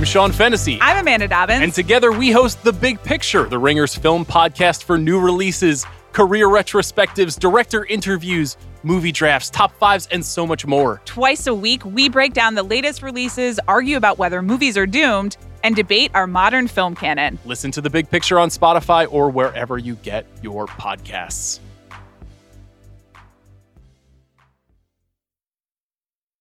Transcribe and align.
I'm 0.00 0.06
Sean 0.06 0.32
Fennessy. 0.32 0.78
I'm 0.80 0.96
Amanda 0.96 1.28
Dobbins. 1.28 1.60
And 1.60 1.74
together 1.74 2.10
we 2.10 2.30
host 2.30 2.64
The 2.64 2.72
Big 2.72 3.02
Picture, 3.02 3.46
the 3.46 3.58
Ringers 3.58 3.94
film 3.94 4.24
podcast 4.24 4.84
for 4.84 4.96
new 4.96 5.20
releases, 5.20 5.84
career 6.12 6.46
retrospectives, 6.46 7.38
director 7.38 7.84
interviews, 7.84 8.56
movie 8.82 9.12
drafts, 9.12 9.50
top 9.50 9.76
fives, 9.76 10.08
and 10.10 10.24
so 10.24 10.46
much 10.46 10.64
more. 10.64 11.02
Twice 11.04 11.46
a 11.46 11.52
week, 11.54 11.84
we 11.84 12.08
break 12.08 12.32
down 12.32 12.54
the 12.54 12.62
latest 12.62 13.02
releases, 13.02 13.60
argue 13.68 13.98
about 13.98 14.16
whether 14.16 14.40
movies 14.40 14.78
are 14.78 14.86
doomed, 14.86 15.36
and 15.64 15.76
debate 15.76 16.10
our 16.14 16.26
modern 16.26 16.66
film 16.66 16.94
canon. 16.94 17.38
Listen 17.44 17.70
to 17.72 17.82
The 17.82 17.90
Big 17.90 18.08
Picture 18.08 18.38
on 18.38 18.48
Spotify 18.48 19.06
or 19.12 19.28
wherever 19.28 19.76
you 19.76 19.96
get 19.96 20.24
your 20.42 20.66
podcasts. 20.66 21.60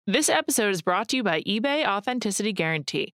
This 0.06 0.28
episode 0.28 0.70
is 0.70 0.80
brought 0.80 1.08
to 1.08 1.16
you 1.16 1.24
by 1.24 1.40
eBay 1.42 1.84
Authenticity 1.84 2.52
Guarantee. 2.52 3.14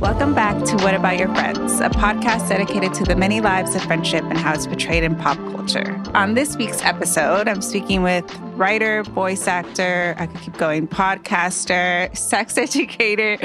Welcome 0.00 0.32
back 0.32 0.62
to 0.66 0.76
What 0.76 0.94
About 0.94 1.18
Your 1.18 1.26
Friends, 1.34 1.80
a 1.80 1.88
podcast 1.88 2.48
dedicated 2.48 2.94
to 2.94 3.02
the 3.02 3.16
many 3.16 3.40
lives 3.40 3.74
of 3.74 3.82
friendship 3.82 4.22
and 4.22 4.38
how 4.38 4.54
it's 4.54 4.64
portrayed 4.64 5.02
in 5.02 5.16
pop 5.16 5.36
culture. 5.38 6.00
On 6.14 6.34
this 6.34 6.56
week's 6.56 6.80
episode, 6.82 7.48
I'm 7.48 7.60
speaking 7.60 8.04
with 8.04 8.24
writer, 8.54 9.02
voice 9.02 9.48
actor, 9.48 10.14
I 10.16 10.26
could 10.26 10.40
keep 10.40 10.56
going, 10.56 10.86
podcaster, 10.86 12.16
sex 12.16 12.56
educator, 12.56 13.38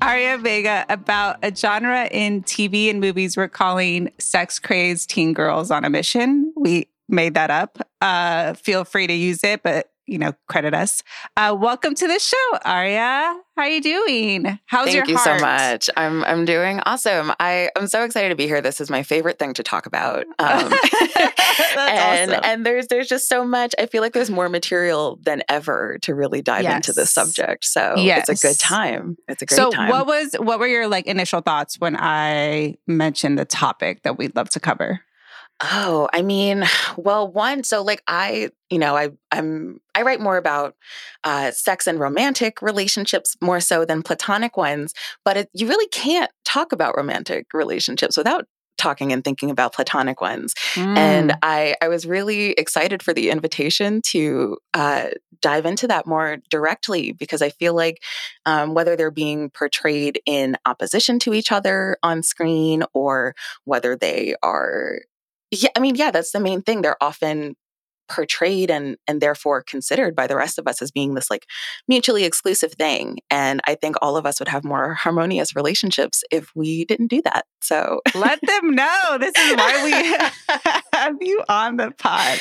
Aria 0.00 0.38
Vega 0.38 0.86
about 0.88 1.38
a 1.42 1.52
genre 1.52 2.06
in 2.12 2.44
TV 2.44 2.88
and 2.88 3.00
movies 3.00 3.36
we're 3.36 3.48
calling 3.48 4.12
sex 4.18 4.60
crazed 4.60 5.10
teen 5.10 5.32
girls 5.32 5.72
on 5.72 5.84
a 5.84 5.90
mission. 5.90 6.52
We 6.54 6.88
made 7.08 7.34
that 7.34 7.50
up. 7.50 7.80
Uh, 8.00 8.54
feel 8.54 8.84
free 8.84 9.08
to 9.08 9.12
use 9.12 9.42
it, 9.42 9.64
but 9.64 9.90
you 10.06 10.18
know, 10.18 10.32
credit 10.48 10.74
us. 10.74 11.02
Uh, 11.36 11.56
welcome 11.58 11.94
to 11.94 12.06
the 12.06 12.18
show, 12.18 12.58
Aria. 12.64 13.36
How 13.56 13.62
are 13.62 13.68
you 13.68 13.80
doing? 13.80 14.58
How's 14.66 14.86
Thank 14.86 15.08
your 15.08 15.16
heart? 15.18 15.24
Thank 15.24 15.40
you 15.40 15.40
so 15.40 15.46
much. 15.46 15.90
I'm 15.96 16.24
I'm 16.24 16.44
doing 16.44 16.80
awesome. 16.86 17.32
I 17.40 17.70
I'm 17.76 17.86
so 17.86 18.04
excited 18.04 18.28
to 18.28 18.36
be 18.36 18.46
here. 18.46 18.60
This 18.60 18.80
is 18.80 18.90
my 18.90 19.02
favorite 19.02 19.38
thing 19.38 19.54
to 19.54 19.62
talk 19.62 19.86
about. 19.86 20.26
Um, 20.38 20.72
and 21.78 22.30
awesome. 22.32 22.44
and 22.44 22.66
there's 22.66 22.86
there's 22.88 23.08
just 23.08 23.28
so 23.28 23.44
much. 23.44 23.74
I 23.78 23.86
feel 23.86 24.02
like 24.02 24.12
there's 24.12 24.30
more 24.30 24.48
material 24.48 25.18
than 25.24 25.42
ever 25.48 25.98
to 26.02 26.14
really 26.14 26.42
dive 26.42 26.64
into 26.64 26.92
this 26.92 27.10
subject. 27.10 27.64
So 27.64 27.94
Yes. 27.96 28.28
it's 28.28 28.42
a 28.44 28.46
good 28.46 28.58
time. 28.58 29.16
It's 29.28 29.42
a 29.42 29.46
great 29.46 29.56
so, 29.56 29.70
time. 29.70 29.88
So 29.88 29.96
what 29.96 30.06
was 30.06 30.34
what 30.38 30.58
were 30.58 30.66
your 30.66 30.88
like 30.88 31.06
initial 31.06 31.40
thoughts 31.40 31.80
when 31.80 31.96
I 31.98 32.76
mentioned 32.86 33.38
the 33.38 33.44
topic 33.44 34.02
that 34.02 34.18
we'd 34.18 34.36
love 34.36 34.50
to 34.50 34.60
cover? 34.60 35.00
Oh, 35.62 36.08
I 36.12 36.22
mean, 36.22 36.64
well, 36.96 37.30
one, 37.30 37.64
so 37.64 37.82
like 37.82 38.02
I, 38.06 38.50
you 38.70 38.78
know, 38.78 38.96
I 38.96 39.10
I'm 39.32 39.80
I 39.94 40.02
write 40.02 40.20
more 40.20 40.36
about 40.36 40.74
uh, 41.24 41.50
sex 41.50 41.86
and 41.86 41.98
romantic 41.98 42.62
relationships 42.62 43.36
more 43.40 43.60
so 43.60 43.84
than 43.84 44.02
platonic 44.02 44.56
ones, 44.56 44.92
but 45.24 45.36
it, 45.36 45.50
you 45.52 45.68
really 45.68 45.88
can't 45.88 46.30
talk 46.44 46.72
about 46.72 46.96
romantic 46.96 47.46
relationships 47.54 48.16
without 48.16 48.46
talking 48.78 49.10
and 49.10 49.24
thinking 49.24 49.50
about 49.50 49.72
platonic 49.72 50.20
ones. 50.20 50.54
And 50.76 51.30
Mm. 51.30 51.38
I 51.42 51.76
I 51.80 51.88
was 51.88 52.06
really 52.06 52.50
excited 52.52 53.02
for 53.02 53.14
the 53.14 53.30
invitation 53.30 54.02
to 54.02 54.58
uh, 54.74 55.08
dive 55.40 55.64
into 55.66 55.88
that 55.88 56.06
more 56.06 56.38
directly 56.50 57.12
because 57.12 57.40
I 57.40 57.50
feel 57.50 57.74
like 57.74 58.02
um, 58.44 58.74
whether 58.74 58.96
they're 58.96 59.10
being 59.10 59.50
portrayed 59.50 60.20
in 60.26 60.56
opposition 60.66 61.18
to 61.20 61.34
each 61.34 61.52
other 61.52 61.96
on 62.02 62.22
screen 62.22 62.84
or 62.92 63.34
whether 63.64 63.96
they 63.96 64.34
are 64.42 65.00
yeah, 65.50 65.70
I 65.76 65.80
mean, 65.80 65.94
yeah, 65.96 66.10
that's 66.10 66.32
the 66.32 66.40
main 66.40 66.62
thing. 66.62 66.82
They're 66.82 67.02
often 67.02 67.56
portrayed 68.08 68.70
and 68.70 68.96
and 69.06 69.20
therefore 69.20 69.62
considered 69.62 70.14
by 70.14 70.26
the 70.26 70.36
rest 70.36 70.58
of 70.58 70.66
us 70.66 70.82
as 70.82 70.90
being 70.90 71.14
this 71.14 71.30
like 71.30 71.46
mutually 71.88 72.24
exclusive 72.24 72.72
thing. 72.72 73.18
And 73.30 73.60
I 73.66 73.74
think 73.74 73.96
all 74.02 74.16
of 74.16 74.26
us 74.26 74.38
would 74.38 74.48
have 74.48 74.64
more 74.64 74.94
harmonious 74.94 75.54
relationships 75.56 76.22
if 76.30 76.50
we 76.54 76.84
didn't 76.84 77.08
do 77.08 77.22
that. 77.22 77.46
So 77.60 78.00
Let 78.14 78.38
them 78.46 78.74
know. 78.74 79.18
This 79.18 79.34
is 79.36 79.56
why 79.56 79.84
we 79.84 80.60
have 80.92 81.16
you 81.20 81.42
on 81.48 81.76
the 81.76 81.90
pod. 81.98 82.38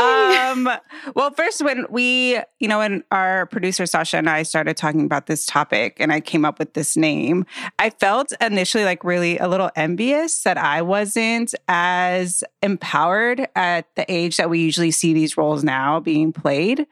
Um, 0.00 0.68
well, 1.14 1.30
first, 1.30 1.62
when 1.62 1.86
we, 1.90 2.38
you 2.58 2.68
know, 2.68 2.78
when 2.78 3.04
our 3.10 3.46
producer 3.46 3.86
Sasha 3.86 4.16
and 4.16 4.30
I 4.30 4.42
started 4.44 4.76
talking 4.76 5.04
about 5.04 5.26
this 5.26 5.44
topic 5.46 5.96
and 5.98 6.12
I 6.12 6.20
came 6.20 6.44
up 6.44 6.58
with 6.58 6.74
this 6.74 6.96
name, 6.96 7.44
I 7.78 7.90
felt 7.90 8.32
initially 8.40 8.84
like 8.84 9.04
really 9.04 9.38
a 9.38 9.48
little 9.48 9.70
envious 9.76 10.42
that 10.44 10.56
I 10.56 10.82
wasn't 10.82 11.54
as 11.68 12.42
empowered 12.62 13.48
at 13.56 13.86
the 13.96 14.10
age 14.10 14.36
that 14.36 14.48
we 14.48 14.60
usually 14.60 14.90
see 14.90 15.01
these 15.10 15.36
roles 15.36 15.64
now 15.64 15.98
being 15.98 16.32
played. 16.32 16.86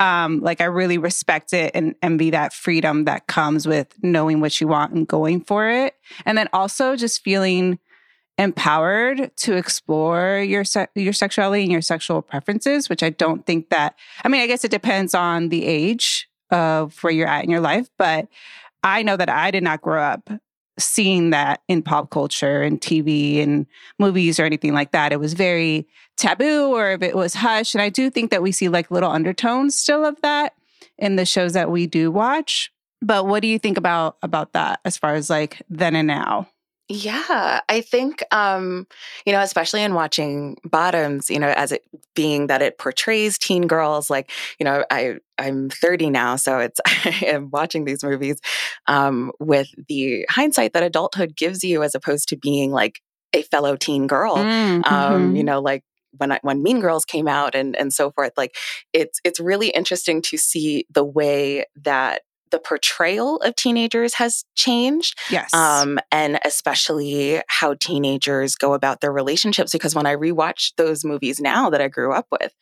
Um, 0.00 0.40
like 0.40 0.60
I 0.60 0.64
really 0.64 0.98
respect 0.98 1.52
it 1.52 1.70
and 1.74 1.94
envy 2.02 2.30
that 2.30 2.52
freedom 2.52 3.04
that 3.04 3.28
comes 3.28 3.68
with 3.68 3.94
knowing 4.02 4.40
what 4.40 4.60
you 4.60 4.66
want 4.66 4.92
and 4.92 5.06
going 5.06 5.42
for 5.42 5.68
it. 5.70 5.94
And 6.26 6.36
then 6.36 6.48
also 6.52 6.96
just 6.96 7.22
feeling 7.22 7.78
empowered 8.38 9.30
to 9.36 9.54
explore 9.54 10.38
your 10.38 10.64
se- 10.64 10.88
your 10.96 11.12
sexuality 11.12 11.62
and 11.62 11.70
your 11.70 11.82
sexual 11.82 12.22
preferences, 12.22 12.88
which 12.88 13.04
I 13.04 13.10
don't 13.10 13.46
think 13.46 13.70
that 13.70 13.94
I 14.24 14.28
mean, 14.28 14.40
I 14.40 14.48
guess 14.48 14.64
it 14.64 14.72
depends 14.72 15.14
on 15.14 15.50
the 15.50 15.64
age 15.64 16.28
of 16.50 17.00
where 17.04 17.12
you're 17.12 17.28
at 17.28 17.44
in 17.44 17.50
your 17.50 17.60
life, 17.60 17.88
but 17.96 18.26
I 18.82 19.04
know 19.04 19.16
that 19.16 19.28
I 19.28 19.52
did 19.52 19.62
not 19.62 19.80
grow 19.80 20.02
up 20.02 20.28
seeing 20.78 21.30
that 21.30 21.60
in 21.68 21.82
pop 21.82 22.10
culture 22.10 22.62
and 22.62 22.80
TV 22.80 23.42
and 23.42 23.66
movies 23.98 24.40
or 24.40 24.44
anything 24.44 24.72
like 24.72 24.92
that. 24.92 25.12
It 25.12 25.20
was 25.20 25.34
very 25.34 25.86
taboo 26.22 26.74
or 26.74 26.92
if 26.92 27.02
it 27.02 27.14
was 27.16 27.34
hush. 27.34 27.74
And 27.74 27.82
I 27.82 27.88
do 27.88 28.10
think 28.10 28.30
that 28.30 28.42
we 28.42 28.52
see 28.52 28.68
like 28.68 28.90
little 28.90 29.10
undertones 29.10 29.74
still 29.76 30.04
of 30.04 30.20
that 30.22 30.54
in 30.98 31.16
the 31.16 31.26
shows 31.26 31.52
that 31.54 31.70
we 31.70 31.86
do 31.86 32.10
watch. 32.10 32.70
But 33.02 33.26
what 33.26 33.42
do 33.42 33.48
you 33.48 33.58
think 33.58 33.76
about 33.76 34.16
about 34.22 34.52
that 34.52 34.80
as 34.84 34.96
far 34.96 35.14
as 35.14 35.28
like 35.28 35.60
then 35.68 35.96
and 35.96 36.06
now? 36.06 36.48
Yeah, 36.88 37.60
I 37.68 37.80
think 37.80 38.22
um, 38.32 38.86
you 39.24 39.32
know, 39.32 39.40
especially 39.40 39.82
in 39.82 39.94
watching 39.94 40.58
Bottoms, 40.64 41.30
you 41.30 41.38
know, 41.38 41.48
as 41.56 41.72
it 41.72 41.82
being 42.14 42.48
that 42.48 42.60
it 42.60 42.76
portrays 42.76 43.38
teen 43.38 43.66
girls, 43.66 44.10
like 44.10 44.30
you 44.58 44.64
know, 44.64 44.84
I 44.90 45.16
I'm 45.38 45.70
30 45.70 46.10
now, 46.10 46.36
so 46.36 46.58
it's 46.58 46.80
I 46.86 47.22
am 47.26 47.50
watching 47.50 47.84
these 47.84 48.04
movies 48.04 48.40
um, 48.88 49.32
with 49.40 49.68
the 49.88 50.26
hindsight 50.28 50.74
that 50.74 50.82
adulthood 50.82 51.34
gives 51.36 51.64
you, 51.64 51.82
as 51.82 51.94
opposed 51.94 52.28
to 52.28 52.36
being 52.36 52.72
like 52.72 53.00
a 53.32 53.42
fellow 53.42 53.76
teen 53.76 54.06
girl. 54.06 54.36
Mm, 54.36 54.86
Um, 54.90 55.34
you 55.34 55.42
mhm. 55.42 55.46
know, 55.46 55.60
like 55.60 55.84
when 56.16 56.32
I, 56.32 56.38
when 56.42 56.62
Mean 56.62 56.80
Girls 56.80 57.04
came 57.04 57.28
out 57.28 57.54
and 57.54 57.76
and 57.76 57.92
so 57.92 58.10
forth. 58.10 58.32
Like 58.36 58.56
it's 58.92 59.20
it's 59.24 59.40
really 59.40 59.68
interesting 59.68 60.22
to 60.22 60.36
see 60.36 60.86
the 60.90 61.04
way 61.04 61.64
that 61.76 62.22
the 62.50 62.58
portrayal 62.58 63.38
of 63.38 63.56
teenagers 63.56 64.14
has 64.14 64.44
changed. 64.54 65.18
Yes. 65.30 65.52
Um, 65.54 65.98
and 66.12 66.38
especially 66.44 67.40
how 67.48 67.74
teenagers 67.74 68.54
go 68.54 68.74
about 68.74 69.00
their 69.00 69.12
relationships. 69.12 69.72
Because 69.72 69.94
when 69.94 70.06
I 70.06 70.14
rewatch 70.14 70.72
those 70.76 71.04
movies 71.04 71.40
now 71.40 71.70
that 71.70 71.80
I 71.80 71.88
grew 71.88 72.12
up 72.12 72.26
with, 72.30 72.54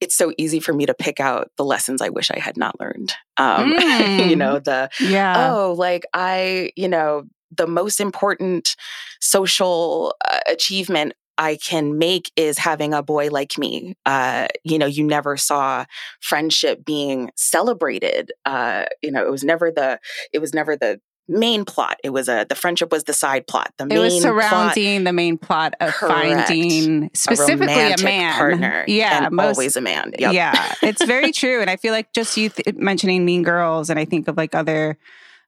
it's 0.00 0.14
so 0.14 0.32
easy 0.38 0.60
for 0.60 0.72
me 0.72 0.86
to 0.86 0.94
pick 0.94 1.20
out 1.20 1.50
the 1.56 1.64
lessons 1.64 2.00
I 2.00 2.10
wish 2.10 2.30
I 2.30 2.38
had 2.38 2.56
not 2.56 2.78
learned. 2.78 3.14
Um, 3.36 3.72
Mm. 3.74 4.28
you 4.30 4.36
know, 4.36 4.58
the 4.58 4.90
yeah. 5.00 5.52
oh, 5.52 5.72
like 5.72 6.04
I, 6.14 6.72
you 6.76 6.88
know, 6.88 7.24
the 7.50 7.66
most 7.66 8.00
important 8.00 8.76
social 9.20 10.14
uh, 10.28 10.38
achievement 10.48 11.14
I 11.40 11.56
can 11.56 11.96
make 11.96 12.30
is 12.36 12.58
having 12.58 12.92
a 12.92 13.02
boy 13.02 13.30
like 13.30 13.56
me. 13.56 13.96
Uh, 14.04 14.46
you 14.62 14.78
know, 14.78 14.84
you 14.84 15.02
never 15.02 15.38
saw 15.38 15.86
friendship 16.20 16.84
being 16.84 17.30
celebrated. 17.34 18.30
Uh, 18.44 18.84
you 19.00 19.10
know, 19.10 19.26
it 19.26 19.30
was 19.30 19.42
never 19.42 19.70
the 19.70 19.98
it 20.34 20.40
was 20.40 20.52
never 20.52 20.76
the 20.76 21.00
main 21.28 21.64
plot. 21.64 21.96
It 22.04 22.10
was 22.10 22.28
a 22.28 22.44
the 22.46 22.54
friendship 22.54 22.92
was 22.92 23.04
the 23.04 23.14
side 23.14 23.46
plot. 23.46 23.72
The 23.78 23.84
it 23.84 23.88
main 23.88 24.00
was 24.00 24.20
plot 24.20 24.22
surrounding 24.22 25.04
the 25.04 25.14
main 25.14 25.38
plot 25.38 25.74
of 25.80 25.94
Correct. 25.94 26.48
finding 26.48 27.10
specifically 27.14 27.72
a, 27.72 27.78
romantic 27.78 28.04
man 28.04 28.34
partner. 28.36 28.84
Yeah, 28.88 29.30
most 29.30 29.56
always 29.56 29.76
a 29.76 29.80
man. 29.80 30.12
Yep. 30.18 30.34
Yeah, 30.34 30.74
it's 30.82 31.02
very 31.06 31.32
true. 31.40 31.62
And 31.62 31.70
I 31.70 31.76
feel 31.76 31.94
like 31.94 32.12
just 32.12 32.36
you 32.36 32.50
th- 32.50 32.76
mentioning 32.76 33.24
Mean 33.24 33.44
Girls, 33.44 33.88
and 33.88 33.98
I 33.98 34.04
think 34.04 34.28
of 34.28 34.36
like 34.36 34.54
other 34.54 34.98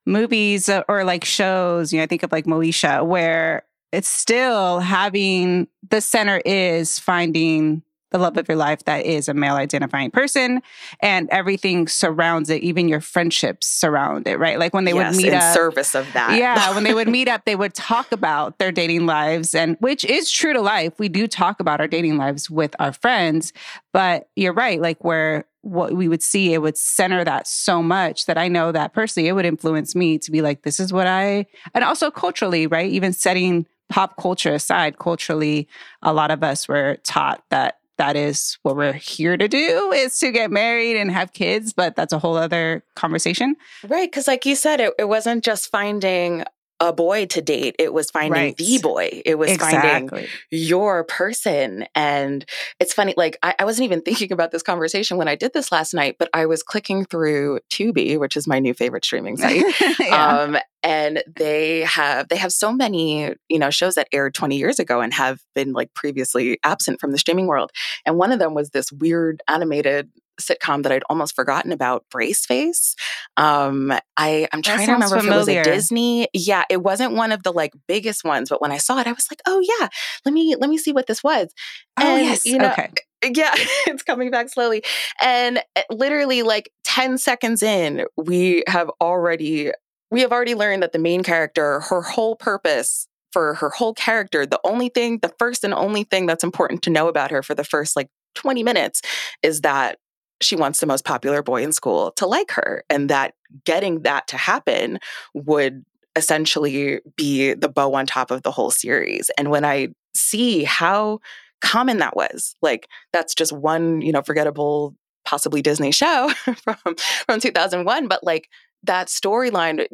movies 0.07 0.69
uh, 0.69 0.81
or 0.89 1.03
like 1.03 1.23
shows, 1.23 1.93
you 1.93 1.99
know, 1.99 2.03
I 2.03 2.07
think 2.07 2.23
of 2.23 2.31
like 2.31 2.45
Moesha, 2.45 3.05
where 3.05 3.63
it's 3.93 4.09
still 4.09 4.79
having 4.79 5.67
the 5.89 6.01
center 6.01 6.41
is 6.45 6.99
finding 6.99 7.83
the 8.09 8.19
love 8.19 8.37
of 8.37 8.47
your 8.47 8.57
life 8.57 8.83
that 8.85 9.05
is 9.05 9.27
a 9.27 9.33
male 9.33 9.55
identifying 9.55 10.11
person 10.11 10.61
and 10.99 11.27
everything 11.31 11.87
surrounds 11.87 12.49
it 12.49 12.61
even 12.61 12.87
your 12.87 13.01
friendships 13.01 13.67
surround 13.67 14.27
it 14.27 14.37
right 14.37 14.59
like 14.59 14.73
when 14.73 14.85
they 14.85 14.93
yes, 14.93 15.15
would 15.15 15.21
meet 15.21 15.29
in 15.29 15.35
up 15.35 15.53
service 15.53 15.95
of 15.95 16.11
that. 16.13 16.37
yeah, 16.37 16.71
when 16.75 16.83
they 16.83 16.93
would 16.93 17.07
meet 17.07 17.27
up, 17.27 17.45
they 17.45 17.55
would 17.55 17.73
talk 17.73 18.11
about 18.11 18.59
their 18.59 18.71
dating 18.71 19.05
lives, 19.05 19.55
and 19.55 19.77
which 19.79 20.05
is 20.05 20.31
true 20.31 20.53
to 20.53 20.61
life. 20.61 20.93
We 20.99 21.09
do 21.09 21.27
talk 21.27 21.59
about 21.59 21.79
our 21.79 21.87
dating 21.87 22.17
lives 22.17 22.49
with 22.49 22.75
our 22.79 22.93
friends, 22.93 23.51
but 23.91 24.29
you're 24.35 24.53
right. 24.53 24.79
Like 24.79 25.03
where 25.03 25.45
what 25.61 25.93
we 25.93 26.07
would 26.07 26.21
see, 26.21 26.53
it 26.53 26.61
would 26.61 26.77
center 26.77 27.23
that 27.23 27.47
so 27.47 27.81
much 27.81 28.25
that 28.25 28.37
I 28.37 28.47
know 28.47 28.71
that 28.71 28.93
personally, 28.93 29.29
it 29.29 29.33
would 29.33 29.45
influence 29.45 29.95
me 29.95 30.19
to 30.19 30.31
be 30.31 30.41
like, 30.41 30.63
this 30.63 30.79
is 30.79 30.91
what 30.91 31.07
I, 31.07 31.45
and 31.73 31.83
also 31.83 32.11
culturally, 32.11 32.67
right? 32.67 32.91
Even 32.91 33.13
setting 33.13 33.65
pop 33.89 34.17
culture 34.17 34.53
aside, 34.53 34.97
culturally, 34.97 35.67
a 36.01 36.13
lot 36.13 36.31
of 36.31 36.43
us 36.43 36.67
were 36.67 36.97
taught 37.03 37.43
that 37.49 37.79
that 37.97 38.15
is 38.15 38.57
what 38.63 38.75
we're 38.75 38.91
here 38.91 39.37
to 39.37 39.47
do 39.47 39.91
is 39.91 40.17
to 40.17 40.31
get 40.31 40.49
married 40.49 40.97
and 40.97 41.11
have 41.11 41.31
kids 41.33 41.73
but 41.73 41.95
that's 41.95 42.11
a 42.11 42.17
whole 42.17 42.35
other 42.35 42.83
conversation 42.95 43.55
Right. 43.87 44.09
Because, 44.09 44.27
like 44.27 44.45
you 44.45 44.55
said, 44.55 44.79
it, 44.79 44.93
it 44.97 45.05
wasn't 45.05 45.43
just 45.43 45.69
finding 45.69 46.43
a 46.87 46.93
boy 46.93 47.25
to 47.27 47.41
date, 47.41 47.75
it 47.79 47.93
was 47.93 48.11
finding 48.11 48.31
Right. 48.31 48.57
the 48.57 48.79
boy. 48.81 49.21
It 49.25 49.35
was 49.37 49.55
finding 49.57 50.27
your 50.51 51.03
person. 51.05 51.85
And 51.95 52.45
it's 52.79 52.93
funny, 52.93 53.13
like, 53.17 53.37
I, 53.41 53.55
I 53.59 53.65
wasn't 53.65 53.85
even 53.85 54.01
thinking 54.05 54.31
about 54.31 54.51
this 54.51 54.63
conversation 54.63 55.17
when 55.17 55.27
I 55.27 55.35
did 55.35 55.53
this 55.53 55.71
last 55.71 55.93
night, 55.93 56.17
but 56.19 56.29
I 56.33 56.45
was 56.45 56.63
clicking 56.63 57.05
through 57.05 57.59
Tubi, 57.71 58.19
which 58.19 58.35
is 58.37 58.47
my 58.47 58.59
new 58.59 58.73
favorite 58.73 59.05
streaming 59.05 59.37
site. 59.43 59.63
yeah. 59.99 60.27
Um, 60.39 60.57
and 60.85 61.23
they 61.37 61.81
have 61.81 62.27
they 62.27 62.35
have 62.35 62.51
so 62.51 62.73
many 62.73 63.33
you 63.47 63.57
know 63.57 63.69
shows 63.69 63.95
that 63.95 64.09
aired 64.11 64.33
20 64.33 64.57
years 64.57 64.79
ago 64.79 64.99
and 64.99 65.13
have 65.13 65.39
been 65.55 65.71
like 65.71 65.93
previously 65.93 66.59
absent 66.65 66.99
from 66.99 67.13
the 67.13 67.17
streaming 67.17 67.47
world 67.47 67.71
and 68.05 68.17
one 68.17 68.33
of 68.33 68.39
them 68.39 68.53
was 68.53 68.71
this 68.71 68.91
weird 68.91 69.41
animated 69.47 70.09
sitcom 70.39 70.83
that 70.83 70.91
i'd 70.91 71.03
almost 71.09 71.35
forgotten 71.35 71.71
about 71.71 72.05
Braceface 72.13 72.95
um 73.37 73.91
i 74.17 74.47
i'm 74.51 74.61
trying 74.61 74.87
to 74.87 74.93
remember 74.93 75.17
if 75.17 75.25
it 75.25 75.29
was 75.29 75.47
a 75.47 75.63
disney 75.63 76.27
yeah 76.33 76.63
it 76.69 76.81
wasn't 76.81 77.13
one 77.13 77.31
of 77.31 77.43
the 77.43 77.51
like 77.51 77.73
biggest 77.87 78.23
ones 78.23 78.49
but 78.49 78.61
when 78.61 78.71
i 78.71 78.77
saw 78.77 78.99
it 78.99 79.07
i 79.07 79.11
was 79.11 79.27
like 79.31 79.41
oh 79.45 79.63
yeah 79.79 79.87
let 80.25 80.33
me 80.33 80.55
let 80.55 80.69
me 80.69 80.77
see 80.77 80.91
what 80.91 81.07
this 81.07 81.23
was. 81.23 81.53
Oh 81.99 82.15
yes 82.17 82.45
you 82.45 82.57
know, 82.57 82.71
okay. 82.71 82.89
yeah, 83.23 83.51
it's 83.87 84.03
coming 84.03 84.31
back 84.31 84.49
slowly. 84.49 84.83
And 85.21 85.59
uh, 85.75 85.81
literally 85.89 86.43
like 86.43 86.71
10 86.83 87.17
seconds 87.17 87.63
in, 87.63 88.05
we 88.17 88.63
have 88.67 88.89
already 89.01 89.71
we 90.11 90.21
have 90.21 90.31
already 90.31 90.53
learned 90.55 90.83
that 90.83 90.91
the 90.91 90.99
main 90.99 91.23
character, 91.23 91.79
her 91.81 92.01
whole 92.01 92.35
purpose 92.35 93.07
for 93.31 93.55
her 93.55 93.71
whole 93.71 93.95
character, 93.95 94.45
the 94.45 94.59
only 94.63 94.89
thing, 94.89 95.19
the 95.19 95.33
first 95.39 95.63
and 95.63 95.73
only 95.73 96.03
thing 96.03 96.27
that's 96.27 96.43
important 96.43 96.83
to 96.83 96.91
know 96.91 97.07
about 97.07 97.31
her 97.31 97.41
for 97.41 97.55
the 97.55 97.63
first 97.63 97.95
like 97.95 98.09
20 98.35 98.61
minutes 98.63 99.01
is 99.41 99.61
that 99.61 99.97
she 100.43 100.55
wants 100.55 100.79
the 100.79 100.85
most 100.85 101.05
popular 101.05 101.41
boy 101.41 101.63
in 101.63 101.73
school 101.73 102.11
to 102.11 102.25
like 102.25 102.51
her 102.51 102.83
and 102.89 103.09
that 103.09 103.33
getting 103.65 104.01
that 104.01 104.27
to 104.27 104.37
happen 104.37 104.99
would 105.33 105.85
essentially 106.15 106.99
be 107.15 107.53
the 107.53 107.69
bow 107.69 107.93
on 107.93 108.05
top 108.05 108.31
of 108.31 108.43
the 108.43 108.51
whole 108.51 108.71
series. 108.71 109.31
And 109.37 109.49
when 109.49 109.65
I 109.65 109.89
see 110.15 110.63
how 110.63 111.19
common 111.61 111.97
that 111.97 112.15
was, 112.15 112.55
like 112.61 112.87
that's 113.11 113.33
just 113.33 113.51
one, 113.51 114.01
you 114.01 114.11
know, 114.11 114.21
forgettable 114.21 114.95
possibly 115.25 115.61
Disney 115.61 115.91
show 115.91 116.29
from 116.63 116.95
from 117.25 117.39
2001, 117.39 118.07
but 118.07 118.23
like 118.23 118.49
that 118.83 119.07
storyline 119.07 119.87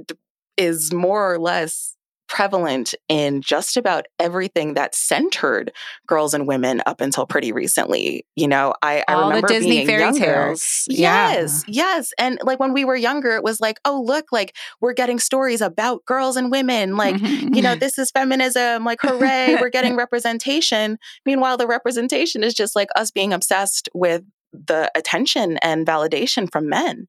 is 0.57 0.91
more 0.91 1.33
or 1.33 1.39
less 1.39 1.95
prevalent 2.29 2.93
in 3.09 3.41
just 3.41 3.75
about 3.75 4.05
everything 4.19 4.75
that 4.75 4.95
centered 4.95 5.71
girls 6.07 6.33
and 6.33 6.47
women 6.47 6.81
up 6.85 7.01
until 7.01 7.25
pretty 7.25 7.51
recently. 7.51 8.25
You 8.35 8.47
know, 8.47 8.73
I, 8.81 9.03
I 9.07 9.13
all 9.13 9.21
the 9.23 9.27
remember 9.29 9.47
disney 9.49 9.69
being 9.71 9.87
fairy 9.87 10.01
younger. 10.03 10.19
tales 10.19 10.85
Yeah. 10.87 11.31
Yes, 11.31 11.65
yes. 11.67 12.11
And 12.17 12.39
like 12.43 12.59
when 12.59 12.71
we 12.71 12.85
were 12.85 12.95
younger, 12.95 13.31
it 13.35 13.43
was 13.43 13.59
like, 13.59 13.79
oh, 13.83 14.01
look, 14.05 14.31
like 14.31 14.55
we're 14.79 14.93
getting 14.93 15.19
stories 15.19 15.59
about 15.61 16.05
girls 16.05 16.37
and 16.37 16.51
women. 16.51 16.95
Like, 16.95 17.15
Mhm. 17.15 17.55
you 17.55 17.61
know, 17.61 17.75
this 17.79 17.97
is 17.97 18.11
feminism. 18.11 18.85
Like, 18.85 18.99
hooray, 19.01 19.57
we're 19.59 19.69
getting 19.79 19.95
representation. 19.95 20.97
Meanwhile, 21.25 21.57
the 21.57 21.67
representation 21.67 22.43
is 22.43 22.53
just 22.53 22.75
like 22.75 22.89
us 22.95 23.11
being 23.11 23.33
obsessed 23.33 23.89
with 23.93 24.23
the 24.53 24.91
attention 24.95 25.57
and 25.57 25.85
validation 25.85 26.51
from 26.51 26.69
men. 26.69 27.07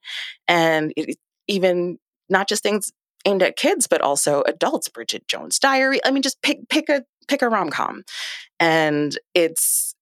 And 0.48 0.92
it, 0.96 1.16
even 1.48 1.98
not 2.28 2.48
just 2.48 2.62
things 2.62 2.90
aimed 3.24 3.42
at 3.42 3.50
uh, 3.50 3.52
kids, 3.56 3.86
but 3.86 4.00
also 4.00 4.42
adults. 4.42 4.88
Bridget 4.88 5.26
Jones' 5.28 5.58
Diary. 5.58 6.00
I 6.04 6.10
mean, 6.10 6.22
just 6.22 6.42
pick 6.42 6.68
pick 6.68 6.88
a 6.88 7.04
pick 7.28 7.42
a 7.42 7.48
rom 7.48 7.70
com, 7.70 8.04
and 8.58 9.18
it's 9.34 9.94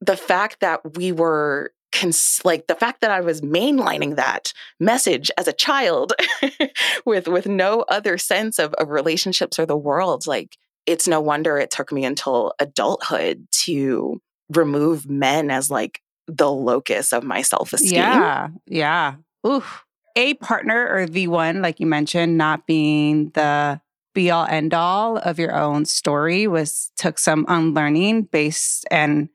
the 0.00 0.16
fact 0.16 0.60
that 0.60 0.96
we 0.96 1.12
were 1.12 1.72
cons- 1.92 2.40
like 2.44 2.66
the 2.66 2.74
fact 2.74 3.00
that 3.00 3.10
I 3.10 3.20
was 3.20 3.40
mainlining 3.40 4.16
that 4.16 4.52
message 4.80 5.30
as 5.38 5.48
a 5.48 5.52
child 5.52 6.12
with 7.06 7.28
with 7.28 7.46
no 7.46 7.82
other 7.88 8.18
sense 8.18 8.58
of, 8.58 8.74
of 8.74 8.90
relationships 8.90 9.58
or 9.58 9.66
the 9.66 9.76
world. 9.76 10.26
Like 10.26 10.56
it's 10.86 11.08
no 11.08 11.20
wonder 11.20 11.58
it 11.58 11.70
took 11.70 11.92
me 11.92 12.04
until 12.04 12.52
adulthood 12.58 13.46
to 13.50 14.20
remove 14.50 15.08
men 15.08 15.50
as 15.50 15.70
like 15.70 16.00
the 16.26 16.50
locus 16.50 17.12
of 17.12 17.24
my 17.24 17.42
self 17.42 17.72
esteem. 17.72 17.94
Yeah, 17.94 18.48
yeah. 18.66 19.14
Oof. 19.46 19.84
A 20.16 20.34
partner 20.34 20.88
or 20.88 21.06
the 21.06 21.26
one, 21.26 21.60
like 21.60 21.80
you 21.80 21.86
mentioned, 21.86 22.38
not 22.38 22.66
being 22.66 23.30
the 23.30 23.80
be 24.14 24.30
all 24.30 24.46
end 24.46 24.72
all 24.72 25.18
of 25.18 25.40
your 25.40 25.54
own 25.54 25.84
story 25.84 26.46
was 26.46 26.92
took 26.96 27.18
some 27.18 27.44
unlearning 27.48 28.22
based 28.22 28.86
and 28.90 29.28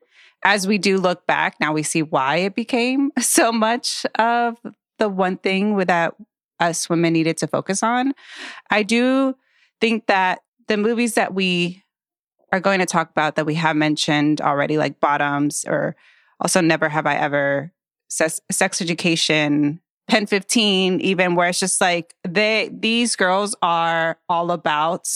as 0.43 0.67
we 0.67 0.77
do 0.77 0.97
look 0.97 1.27
back, 1.27 1.59
now 1.59 1.73
we 1.73 1.83
see 1.83 2.01
why 2.01 2.37
it 2.37 2.55
became 2.55 3.11
so 3.19 3.51
much 3.51 4.05
of 4.17 4.57
the 4.97 5.09
one 5.09 5.37
thing 5.37 5.77
that 5.77 6.15
us 6.59 6.89
women 6.89 7.13
needed 7.13 7.37
to 7.37 7.47
focus 7.47 7.83
on. 7.83 8.13
I 8.69 8.83
do 8.83 9.35
think 9.79 10.07
that 10.07 10.39
the 10.67 10.77
movies 10.77 11.15
that 11.15 11.33
we 11.33 11.83
are 12.51 12.59
going 12.59 12.79
to 12.79 12.85
talk 12.85 13.09
about 13.09 13.35
that 13.35 13.45
we 13.45 13.55
have 13.55 13.75
mentioned 13.75 14.41
already, 14.41 14.77
like 14.77 14.99
Bottoms 14.99 15.65
or 15.67 15.95
also 16.39 16.61
Never 16.61 16.89
Have 16.89 17.05
I 17.05 17.15
Ever, 17.15 17.71
Sex, 18.09 18.41
sex 18.51 18.81
Education, 18.81 19.79
Pen 20.09 20.25
15, 20.25 20.99
even 21.01 21.35
where 21.35 21.49
it's 21.49 21.59
just 21.59 21.79
like 21.79 22.15
they 22.27 22.69
these 22.73 23.15
girls 23.15 23.55
are 23.61 24.17
all 24.27 24.51
about 24.51 25.07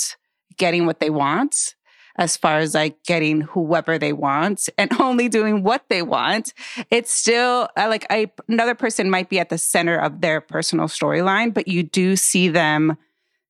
getting 0.57 0.85
what 0.85 0.99
they 0.99 1.09
want 1.09 1.75
as 2.15 2.37
far 2.37 2.59
as 2.59 2.75
like 2.75 3.03
getting 3.03 3.41
whoever 3.41 3.97
they 3.97 4.13
want 4.13 4.69
and 4.77 4.91
only 5.01 5.27
doing 5.27 5.63
what 5.63 5.83
they 5.89 6.03
want. 6.03 6.53
It's 6.91 7.11
still 7.11 7.67
uh, 7.75 7.87
like 7.89 8.05
I, 8.09 8.31
another 8.47 8.75
person 8.75 9.09
might 9.09 9.29
be 9.29 9.39
at 9.39 9.49
the 9.49 9.57
center 9.57 9.97
of 9.97 10.21
their 10.21 10.39
personal 10.39 10.85
storyline 10.85 11.53
but 11.53 11.67
you 11.67 11.83
do 11.83 12.15
see 12.15 12.47
them 12.47 12.97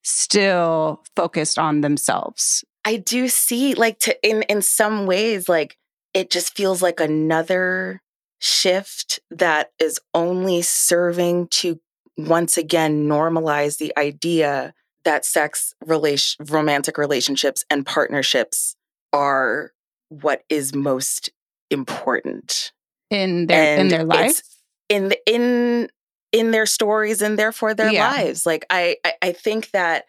still 0.01 1.03
focused 1.15 1.59
on 1.59 1.81
themselves. 1.81 2.63
I 2.85 2.97
do 2.97 3.27
see 3.27 3.75
like 3.75 3.99
to 3.99 4.27
in 4.27 4.43
in 4.43 4.61
some 4.61 5.05
ways 5.05 5.49
like 5.49 5.77
it 6.13 6.29
just 6.29 6.55
feels 6.55 6.81
like 6.81 6.99
another 6.99 8.01
shift 8.43 9.21
that 9.31 9.71
is 9.79 9.99
only 10.13 10.61
serving 10.61 11.47
to 11.47 11.79
once 12.17 12.57
again 12.57 13.07
normalize 13.07 13.77
the 13.77 13.93
idea 13.97 14.73
that 15.05 15.25
sex 15.25 15.73
relation 15.85 16.45
romantic 16.47 16.97
relationships 16.97 17.63
and 17.69 17.85
partnerships 17.85 18.75
are 19.13 19.71
what 20.09 20.43
is 20.49 20.75
most 20.75 21.29
important 21.71 22.73
in 23.09 23.47
their 23.47 23.79
in 23.79 23.87
their 23.87 24.03
life 24.03 24.41
in 24.89 25.07
the, 25.07 25.17
in 25.25 25.89
in 26.33 26.51
their 26.51 26.65
stories 26.65 27.21
and 27.21 27.39
therefore 27.39 27.73
their 27.73 27.93
Yeah. 27.93 28.09
lives. 28.11 28.45
Like 28.45 28.65
I, 28.69 28.97
I, 29.05 29.13
I 29.21 29.31
think 29.31 29.71
that 29.71 30.05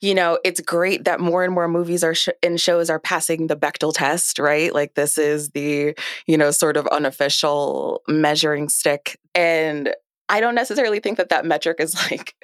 you 0.00 0.14
know 0.14 0.38
it's 0.44 0.60
great 0.60 1.04
that 1.04 1.20
more 1.20 1.44
and 1.44 1.52
more 1.52 1.68
movies 1.68 2.02
are 2.02 2.14
sh- 2.14 2.28
and 2.42 2.60
shows 2.60 2.90
are 2.90 2.98
passing 2.98 3.46
the 3.46 3.56
Bechdel 3.56 3.92
test, 3.94 4.38
right? 4.38 4.74
Like 4.74 4.94
this 4.94 5.18
is 5.18 5.50
the 5.50 5.94
you 6.26 6.38
know 6.38 6.50
sort 6.50 6.76
of 6.76 6.86
unofficial 6.88 8.02
measuring 8.08 8.68
stick, 8.68 9.18
and 9.34 9.94
I 10.28 10.40
don't 10.40 10.54
necessarily 10.54 11.00
think 11.00 11.18
that 11.18 11.28
that 11.30 11.44
metric 11.44 11.78
is 11.80 11.94
like 12.10 12.34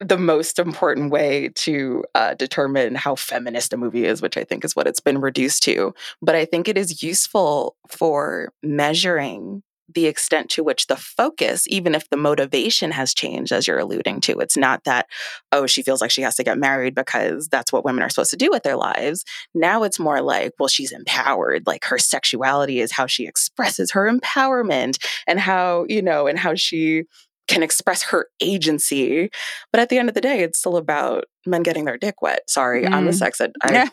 the 0.00 0.18
most 0.18 0.58
important 0.58 1.10
way 1.10 1.50
to 1.54 2.04
uh, 2.14 2.34
determine 2.34 2.94
how 2.94 3.14
feminist 3.14 3.72
a 3.72 3.76
movie 3.76 4.04
is, 4.04 4.20
which 4.20 4.36
I 4.36 4.44
think 4.44 4.64
is 4.64 4.74
what 4.74 4.86
it's 4.86 5.00
been 5.00 5.20
reduced 5.20 5.62
to. 5.64 5.94
But 6.20 6.34
I 6.34 6.44
think 6.44 6.68
it 6.68 6.76
is 6.76 7.02
useful 7.02 7.76
for 7.88 8.52
measuring 8.62 9.62
the 9.94 10.06
extent 10.06 10.50
to 10.50 10.64
which 10.64 10.86
the 10.86 10.96
focus, 10.96 11.64
even 11.68 11.94
if 11.94 12.08
the 12.10 12.16
motivation 12.16 12.90
has 12.92 13.14
changed, 13.14 13.52
as 13.52 13.66
you're 13.66 13.78
alluding 13.78 14.20
to, 14.22 14.38
it's 14.38 14.56
not 14.56 14.84
that, 14.84 15.06
oh, 15.50 15.66
she 15.66 15.82
feels 15.82 16.00
like 16.00 16.10
she 16.10 16.22
has 16.22 16.34
to 16.36 16.44
get 16.44 16.58
married 16.58 16.94
because 16.94 17.48
that's 17.48 17.72
what 17.72 17.84
women 17.84 18.02
are 18.02 18.10
supposed 18.10 18.30
to 18.30 18.36
do 18.36 18.50
with 18.50 18.62
their 18.62 18.76
lives. 18.76 19.24
Now 19.54 19.82
it's 19.82 19.98
more 19.98 20.20
like, 20.20 20.52
well, 20.58 20.68
she's 20.68 20.92
empowered. 20.92 21.66
Like 21.66 21.84
her 21.84 21.98
sexuality 21.98 22.80
is 22.80 22.92
how 22.92 23.06
she 23.06 23.26
expresses 23.26 23.92
her 23.92 24.10
empowerment 24.10 24.98
and 25.26 25.40
how, 25.40 25.86
you 25.88 26.02
know, 26.02 26.26
and 26.26 26.38
how 26.38 26.54
she 26.54 27.04
can 27.52 27.62
express 27.62 28.02
her 28.04 28.28
agency. 28.40 29.30
But 29.72 29.80
at 29.80 29.88
the 29.88 29.98
end 29.98 30.08
of 30.08 30.14
the 30.14 30.20
day, 30.20 30.40
it's 30.40 30.58
still 30.58 30.76
about 30.76 31.24
men 31.46 31.62
getting 31.62 31.84
their 31.84 31.98
dick 31.98 32.22
wet. 32.22 32.42
Sorry, 32.48 32.86
I'm 32.86 33.06
a 33.08 33.10
Mm. 33.10 33.14
sex 33.14 33.40
ed. 33.40 33.52
I, 33.62 33.88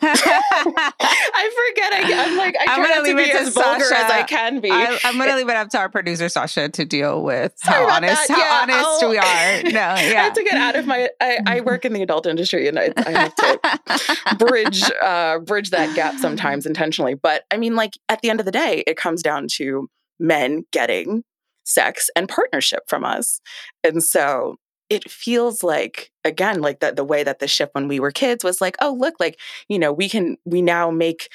I 0.52 1.72
forget. 1.72 1.92
I, 1.92 2.24
I'm 2.26 2.36
like, 2.36 2.56
I 2.60 2.64
I'm 2.72 2.80
try 2.80 2.88
gonna 2.88 3.02
leave 3.02 3.16
be 3.16 3.22
it 3.24 3.32
to 3.32 3.38
as 3.40 3.54
vulgar 3.54 3.84
as 3.94 4.10
I 4.10 4.22
can 4.22 4.60
be. 4.60 4.70
I, 4.70 4.98
I'm 5.04 5.16
going 5.16 5.28
to 5.30 5.36
leave 5.36 5.48
it 5.48 5.56
up 5.56 5.68
to 5.70 5.78
our 5.78 5.88
producer 5.88 6.28
Sasha 6.28 6.68
to 6.68 6.84
deal 6.84 7.22
with 7.22 7.52
Sorry 7.56 7.84
how 7.88 7.96
honest 7.96 8.28
that. 8.28 8.34
how 8.36 8.38
Yeah, 8.38 8.74
honest 8.76 9.02
I'll- 9.02 9.10
we 9.10 9.18
are. 9.18 9.62
No, 9.70 9.70
yeah. 9.70 9.94
I 9.96 10.24
have 10.24 10.32
to 10.34 10.42
get 10.44 10.54
out 10.54 10.76
of 10.76 10.86
my. 10.86 11.08
I, 11.20 11.38
I 11.46 11.60
work 11.60 11.84
in 11.84 11.92
the 11.92 12.02
adult 12.02 12.26
industry, 12.26 12.68
and 12.68 12.78
I, 12.78 12.92
I 12.96 13.10
have 13.10 13.34
to 13.36 14.36
bridge 14.38 14.82
uh, 15.02 15.38
bridge 15.40 15.70
that 15.70 15.94
gap 15.94 16.16
sometimes 16.18 16.66
intentionally. 16.66 17.14
But 17.14 17.44
I 17.50 17.56
mean, 17.56 17.74
like 17.76 17.94
at 18.08 18.20
the 18.22 18.30
end 18.30 18.40
of 18.40 18.46
the 18.46 18.52
day, 18.52 18.82
it 18.86 18.96
comes 18.96 19.22
down 19.22 19.46
to 19.56 19.88
men 20.18 20.64
getting 20.72 21.24
sex 21.70 22.10
and 22.16 22.28
partnership 22.28 22.82
from 22.88 23.04
us, 23.04 23.40
and 23.84 24.02
so 24.02 24.56
it 24.88 25.08
feels 25.08 25.62
like 25.62 26.10
again 26.24 26.60
like 26.60 26.80
that 26.80 26.96
the 26.96 27.04
way 27.04 27.22
that 27.22 27.38
the 27.38 27.48
shift 27.48 27.74
when 27.74 27.88
we 27.88 28.00
were 28.00 28.10
kids 28.10 28.44
was 28.44 28.60
like, 28.60 28.76
oh 28.80 28.92
look, 28.98 29.14
like 29.20 29.38
you 29.68 29.78
know 29.78 29.92
we 29.92 30.08
can 30.08 30.36
we 30.44 30.62
now 30.62 30.90
make 30.90 31.28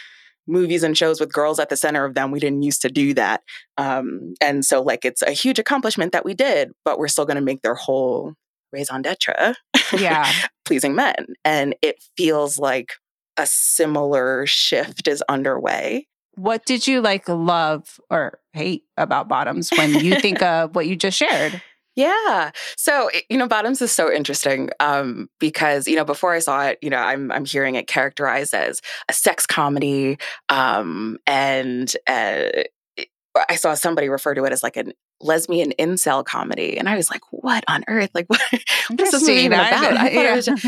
movies 0.48 0.84
and 0.84 0.98
shows 0.98 1.20
with 1.20 1.34
girls 1.34 1.60
at 1.60 1.70
the 1.70 1.78
center 1.78 2.06
of 2.06 2.14
them. 2.14 2.32
We 2.32 2.40
didn't 2.40 2.64
used 2.64 2.82
to 2.84 2.90
do 2.90 3.14
that. 3.16 3.42
Um, 3.78 4.36
and 4.42 4.64
so 4.64 4.82
like 4.82 5.06
it's 5.06 5.22
a 5.22 5.32
huge 5.32 5.60
accomplishment 5.60 6.12
that 6.12 6.26
we 6.26 6.34
did, 6.34 6.72
but 6.84 7.00
we're 7.00 7.08
still 7.08 7.26
going 7.26 7.36
to 7.36 7.42
make 7.42 7.62
their 7.62 7.76
whole 7.76 8.34
raison 8.72 9.02
d'etre 9.02 9.56
yeah. 9.98 10.32
pleasing 10.66 10.96
men. 10.96 11.16
And 11.44 11.76
it 11.82 12.04
feels 12.18 12.60
like 12.60 12.94
a 13.38 13.46
similar 13.46 14.46
shift 14.46 15.08
is 15.08 15.24
underway. 15.28 16.08
What 16.36 16.66
did 16.66 16.88
you 16.88 17.02
like 17.02 17.28
love 17.28 18.00
or 18.10 18.40
hate 18.54 18.84
about 18.98 19.28
bottoms 19.28 19.70
when 19.78 19.94
you 19.94 20.20
think 20.20 20.42
of 20.44 20.76
what 20.76 20.88
you 20.88 20.96
just 20.96 21.18
shared? 21.18 21.62
Yeah. 21.96 22.52
So, 22.76 23.10
you 23.30 23.38
know, 23.38 23.48
Bottoms 23.48 23.82
is 23.82 23.92
so 23.92 24.12
interesting 24.12 24.70
um, 24.82 25.30
because, 25.40 25.88
you 25.88 25.96
know, 25.96 26.04
before 26.04 26.34
I 26.34 26.40
saw 26.40 26.66
it, 26.66 26.78
you 26.82 26.90
know, 26.90 26.98
I'm, 26.98 27.32
I'm 27.32 27.46
hearing 27.46 27.76
it 27.76 27.88
characterized 27.88 28.54
as 28.54 28.82
a 29.10 29.14
sex 29.14 29.46
comedy. 29.46 30.18
Um, 30.50 31.18
and 31.26 31.96
uh, 32.06 32.48
I 33.50 33.56
saw 33.56 33.76
somebody 33.76 34.10
refer 34.10 34.34
to 34.34 34.44
it 34.44 34.52
as 34.52 34.62
like 34.62 34.76
a 34.76 34.86
lesbian 35.22 35.72
incel 35.80 36.26
comedy. 36.26 36.78
And 36.78 36.90
I 36.90 36.98
was 36.98 37.10
like, 37.10 37.22
what 37.32 37.64
on 37.70 37.86
earth? 37.88 38.10
Like, 38.14 38.26
what, 38.30 38.42
what 38.90 39.00
is 39.00 39.12
this 39.12 39.22
movie 39.22 39.42
even 39.44 39.60
about? 39.60 39.84
I 39.96 40.14
thought 40.14 40.26
it 40.26 40.36
was 40.36 40.46
just- 40.46 40.66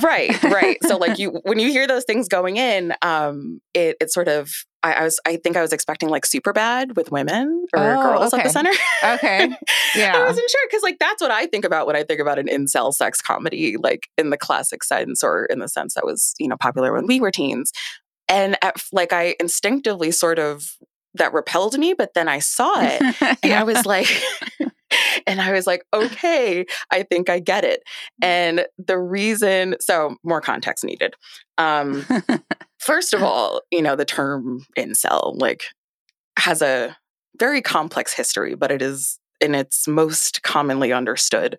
right 0.00 0.42
right 0.44 0.78
so 0.84 0.96
like 0.96 1.18
you 1.18 1.30
when 1.44 1.58
you 1.58 1.68
hear 1.68 1.86
those 1.86 2.04
things 2.04 2.28
going 2.28 2.56
in 2.56 2.94
um 3.02 3.60
it 3.74 3.96
it 4.00 4.10
sort 4.10 4.28
of 4.28 4.50
I, 4.82 4.94
I 4.94 5.04
was 5.04 5.20
i 5.26 5.36
think 5.36 5.56
i 5.56 5.62
was 5.62 5.72
expecting 5.72 6.08
like 6.08 6.24
super 6.24 6.52
bad 6.52 6.96
with 6.96 7.12
women 7.12 7.66
or 7.74 7.94
Oh, 7.94 8.02
girls 8.02 8.34
at 8.34 8.42
the 8.44 8.50
center 8.50 8.70
okay. 9.04 9.48
Yeah. 9.94 10.16
I 10.16 10.24
wasn't 10.24 10.48
sure 10.48 10.60
because 10.68 10.82
like 10.82 10.98
that's 10.98 11.20
what 11.20 11.30
i 11.30 11.46
think 11.46 11.64
about 11.64 11.86
when 11.86 11.96
i 11.96 12.02
think 12.02 12.20
about 12.20 12.38
an 12.38 12.48
incel 12.48 12.94
sex 12.94 13.20
comedy 13.20 13.76
like 13.76 14.08
in 14.16 14.30
the 14.30 14.38
classic 14.38 14.82
sense 14.84 15.22
or 15.22 15.44
in 15.46 15.58
the 15.58 15.68
sense 15.68 15.94
that 15.94 16.04
was 16.06 16.34
you 16.38 16.48
know 16.48 16.56
popular 16.56 16.92
when 16.92 17.06
we 17.06 17.20
were 17.20 17.30
teens 17.30 17.72
and 18.28 18.56
at, 18.62 18.82
like 18.92 19.12
i 19.12 19.34
instinctively 19.38 20.10
sort 20.10 20.38
of 20.38 20.76
that 21.14 21.32
repelled 21.34 21.78
me 21.78 21.92
but 21.92 22.14
then 22.14 22.26
i 22.28 22.38
saw 22.38 22.72
it 22.80 23.02
and 23.42 23.52
I 23.52 23.64
was 23.64 23.84
like, 23.86 24.08
and 25.26 25.40
I 25.40 25.52
was 25.52 25.66
like, 25.66 25.84
okay, 25.92 26.66
I 26.90 27.02
think 27.02 27.28
I 27.28 27.38
get 27.38 27.64
it. 27.64 27.82
And 28.20 28.66
the 28.78 28.98
reason, 28.98 29.76
so 29.80 30.16
more 30.22 30.40
context 30.40 30.84
needed. 30.84 31.14
Um, 31.58 32.04
first 32.78 33.14
of 33.14 33.22
all, 33.22 33.62
you 33.70 33.82
know, 33.82 33.96
the 33.96 34.04
term 34.04 34.64
incel 34.78 35.38
like 35.38 35.64
has 36.38 36.62
a 36.62 36.96
very 37.38 37.62
complex 37.62 38.12
history, 38.12 38.54
but 38.54 38.70
it 38.70 38.82
is 38.82 39.18
in 39.40 39.54
its 39.54 39.88
most 39.88 40.42
commonly 40.42 40.92
understood 40.92 41.58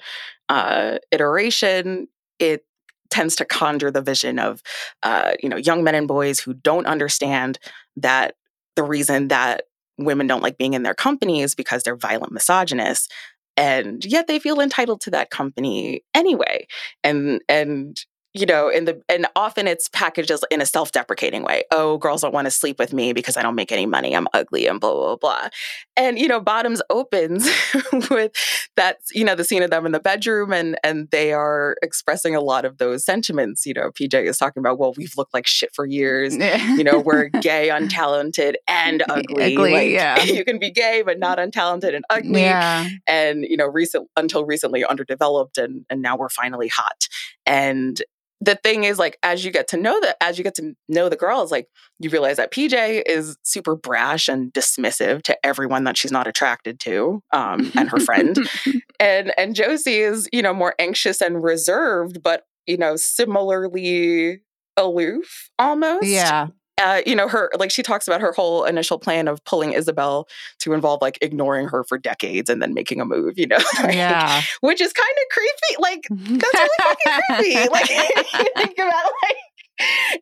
uh, 0.50 0.98
iteration. 1.12 2.08
It 2.40 2.66
tends 3.10 3.36
to 3.36 3.46
conjure 3.46 3.92
the 3.92 4.02
vision 4.02 4.40
of, 4.40 4.62
uh, 5.04 5.34
you 5.42 5.50
know, 5.50 5.58
young 5.58 5.84
men 5.84 5.96
and 5.96 6.08
boys 6.08 6.40
who 6.40 6.54
don't 6.54 6.88
understand 6.88 7.60
that 7.98 8.36
the 8.76 8.84
reason 8.84 9.28
that 9.28 9.64
women 9.98 10.26
don't 10.26 10.42
like 10.42 10.58
being 10.58 10.74
in 10.74 10.84
their 10.84 10.96
company 10.96 11.42
is 11.42 11.54
because 11.54 11.84
they're 11.84 11.96
violent 11.96 12.34
misogynists 12.34 13.08
and 13.58 14.04
yet 14.06 14.28
they 14.28 14.40
feel 14.40 14.60
entitled 14.60 15.02
to 15.02 15.12
that 15.12 15.30
company 15.30 16.04
anyway 16.14 16.66
and 17.04 17.42
and 17.48 18.06
you 18.34 18.46
know 18.46 18.70
in 18.70 18.86
the 18.86 19.02
and 19.10 19.28
often 19.36 19.68
it's 19.68 19.90
packaged 19.90 20.32
as 20.32 20.44
in 20.52 20.62
a 20.62 20.66
self-deprecating 20.66 21.44
way 21.44 21.64
oh 21.72 21.98
girls 21.98 22.22
don't 22.22 22.34
want 22.34 22.46
to 22.46 22.52
sleep 22.52 22.80
with 22.80 22.94
me 22.94 23.14
because 23.14 23.38
i 23.38 23.42
don't 23.42 23.56
make 23.56 23.72
any 23.72 23.86
money 23.86 24.16
i'm 24.16 24.28
ugly 24.34 24.68
and 24.68 24.80
blah 24.80 24.94
blah 24.94 25.16
blah 25.16 25.50
and 25.96 26.20
you 26.20 26.28
know 26.28 26.40
bottoms 26.40 26.82
opens 26.90 27.50
with 28.10 28.32
that 28.76 28.98
you 29.14 29.24
know 29.24 29.36
the 29.36 29.44
scene 29.44 29.64
of 29.64 29.70
them 29.70 29.86
in 29.86 29.92
the 29.92 30.00
bedroom 30.00 30.52
and 30.52 30.78
and 30.84 31.10
they 31.12 31.34
are 31.34 31.76
expressing 31.82 32.36
a 32.36 32.42
lot 32.42 32.66
of 32.66 32.78
those 32.78 33.06
sentiments 33.06 33.66
you 33.66 33.74
know 33.74 33.90
pj 33.92 34.26
is 34.26 34.38
talking 34.38 34.62
about 34.62 34.78
well 34.78 34.94
we've 34.98 35.18
looked 35.18 35.34
like 35.34 35.48
shit 35.48 35.74
for 35.74 35.86
years 35.86 36.38
you 36.78 36.84
know, 36.84 37.00
we're 37.00 37.30
gay, 37.42 37.70
untalented, 37.70 38.56
and 38.68 39.04
ugly. 39.10 39.56
Ugly, 39.56 39.72
like, 39.72 39.90
yeah. 39.90 40.24
You 40.34 40.44
can 40.44 40.60
be 40.60 40.72
gay 40.72 41.04
but 41.06 41.20
not 41.20 41.38
untalented 41.38 41.96
and 41.96 42.06
ugly. 42.10 42.42
yeah. 42.42 42.88
And, 43.08 43.44
you 43.44 43.58
know, 43.58 43.68
recent 43.68 44.10
until 44.16 44.46
recently 44.46 44.86
underdeveloped 44.86 45.58
and 45.58 45.86
and 45.90 46.02
now 46.02 46.18
we're 46.18 46.30
finally 46.30 46.68
hot. 46.68 47.08
And 47.46 48.02
the 48.44 48.56
thing 48.56 48.84
is 48.84 49.00
like 49.00 49.18
as 49.24 49.46
you 49.46 49.52
get 49.52 49.68
to 49.70 49.78
know 49.78 50.00
that 50.02 50.18
as 50.22 50.38
you 50.38 50.44
get 50.44 50.56
to 50.56 50.76
know 50.90 51.10
the 51.10 51.16
girls, 51.16 51.52
like 51.52 51.68
you 52.00 52.10
realize 52.10 52.38
that 52.38 52.52
PJ 52.52 53.04
is 53.06 53.38
super 53.44 53.76
brash 53.76 54.28
and 54.28 54.52
dismissive 54.54 55.22
to 55.24 55.46
everyone 55.46 55.84
that 55.86 55.98
she's 55.98 56.12
not 56.12 56.28
attracted 56.28 56.80
to, 56.82 57.22
um, 57.32 57.72
and 57.76 57.90
her 57.90 58.00
friend. 58.00 58.38
and 59.00 59.34
and 59.38 59.56
Josie 59.56 60.00
is, 60.00 60.28
you 60.34 60.42
know, 60.42 60.54
more 60.54 60.76
anxious 60.80 61.22
and 61.22 61.44
reserved, 61.44 62.22
but 62.22 62.44
you 62.66 62.78
know, 62.78 62.96
similarly 62.96 64.42
aloof 64.76 65.50
almost 65.60 66.06
yeah. 66.06 66.48
Uh, 66.82 67.02
you 67.06 67.16
know, 67.16 67.28
her 67.28 67.50
like 67.58 67.72
she 67.72 67.84
talks 67.84 68.08
about 68.08 68.20
her 68.22 68.32
whole 68.32 68.64
initial 68.66 68.98
plan 68.98 69.28
of 69.28 69.44
pulling 69.46 69.74
Isabel 69.74 70.28
to 70.60 70.74
involve 70.74 71.02
like 71.02 71.18
ignoring 71.22 71.68
her 71.68 71.84
for 71.84 71.98
decades 71.98 72.50
and 72.50 72.62
then 72.62 72.74
making 72.74 73.00
a 73.00 73.06
move, 73.06 73.38
you 73.38 73.48
know, 73.48 73.58
like, 73.84 73.96
Yeah. 73.96 74.42
which 74.62 74.82
is 74.82 74.92
kind 74.92 75.10
of 75.22 75.30
creepy. 75.32 75.80
Like 75.80 76.40
that's 76.40 76.54
really 76.54 76.70
fucking 76.82 77.36
creepy. 77.38 77.70
Like 77.72 77.90
you 77.90 78.50
think 78.58 78.74
about 78.78 79.12
like 79.24 79.38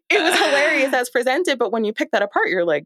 it 0.10 0.22
was 0.22 0.34
hilarious 0.38 0.94
as 0.94 1.10
presented, 1.10 1.58
but 1.58 1.72
when 1.72 1.84
you 1.86 1.94
pick 1.94 2.12
that 2.12 2.22
apart, 2.22 2.50
you're 2.50 2.66
like, 2.66 2.84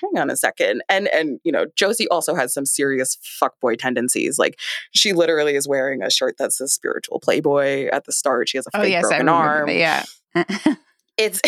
hang 0.00 0.20
on 0.20 0.30
a 0.30 0.36
second. 0.36 0.82
And 0.88 1.08
and 1.08 1.40
you 1.44 1.50
know, 1.52 1.66
Josie 1.76 2.08
also 2.08 2.34
has 2.36 2.54
some 2.54 2.66
serious 2.66 3.18
fuckboy 3.42 3.78
tendencies. 3.78 4.38
Like 4.38 4.58
she 4.94 5.12
literally 5.12 5.54
is 5.56 5.66
wearing 5.66 6.02
a 6.02 6.10
shirt 6.10 6.36
that's 6.38 6.60
a 6.60 6.68
spiritual 6.68 7.18
playboy 7.20 7.86
at 7.92 8.04
the 8.04 8.12
start. 8.12 8.48
She 8.48 8.58
has 8.58 8.66
a 8.68 8.70
Oh 8.78 8.82
fake 8.82 8.92
yes, 8.92 9.02
broken 9.08 9.28
arm 9.28 9.66
that, 9.66 9.74
Yeah. 9.74 10.74
It's 11.18 11.40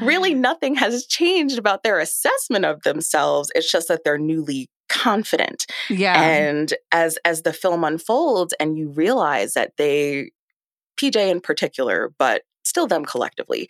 really 0.02 0.34
mm. 0.34 0.38
nothing 0.38 0.74
has 0.74 1.06
changed 1.06 1.58
about 1.58 1.82
their 1.82 2.00
assessment 2.00 2.64
of 2.64 2.82
themselves. 2.82 3.50
It's 3.54 3.70
just 3.70 3.88
that 3.88 4.02
they're 4.04 4.18
newly 4.18 4.68
confident. 4.88 5.66
Yeah. 5.88 6.20
and 6.20 6.74
as 6.92 7.18
as 7.24 7.42
the 7.42 7.52
film 7.52 7.84
unfolds 7.84 8.54
and 8.60 8.76
you 8.76 8.90
realize 8.90 9.54
that 9.54 9.72
they 9.78 10.30
pj 11.00 11.30
in 11.30 11.40
particular 11.40 12.12
but 12.18 12.42
still 12.64 12.86
them 12.86 13.04
collectively 13.04 13.68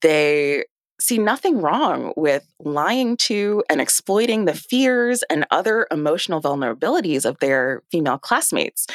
they 0.00 0.64
see 1.00 1.18
nothing 1.18 1.60
wrong 1.60 2.12
with 2.16 2.46
lying 2.60 3.16
to 3.16 3.64
and 3.68 3.80
exploiting 3.80 4.44
the 4.44 4.54
fears 4.54 5.24
and 5.30 5.46
other 5.50 5.86
emotional 5.90 6.40
vulnerabilities 6.40 7.24
of 7.24 7.38
their 7.40 7.82
female 7.90 8.18
classmates 8.18 8.86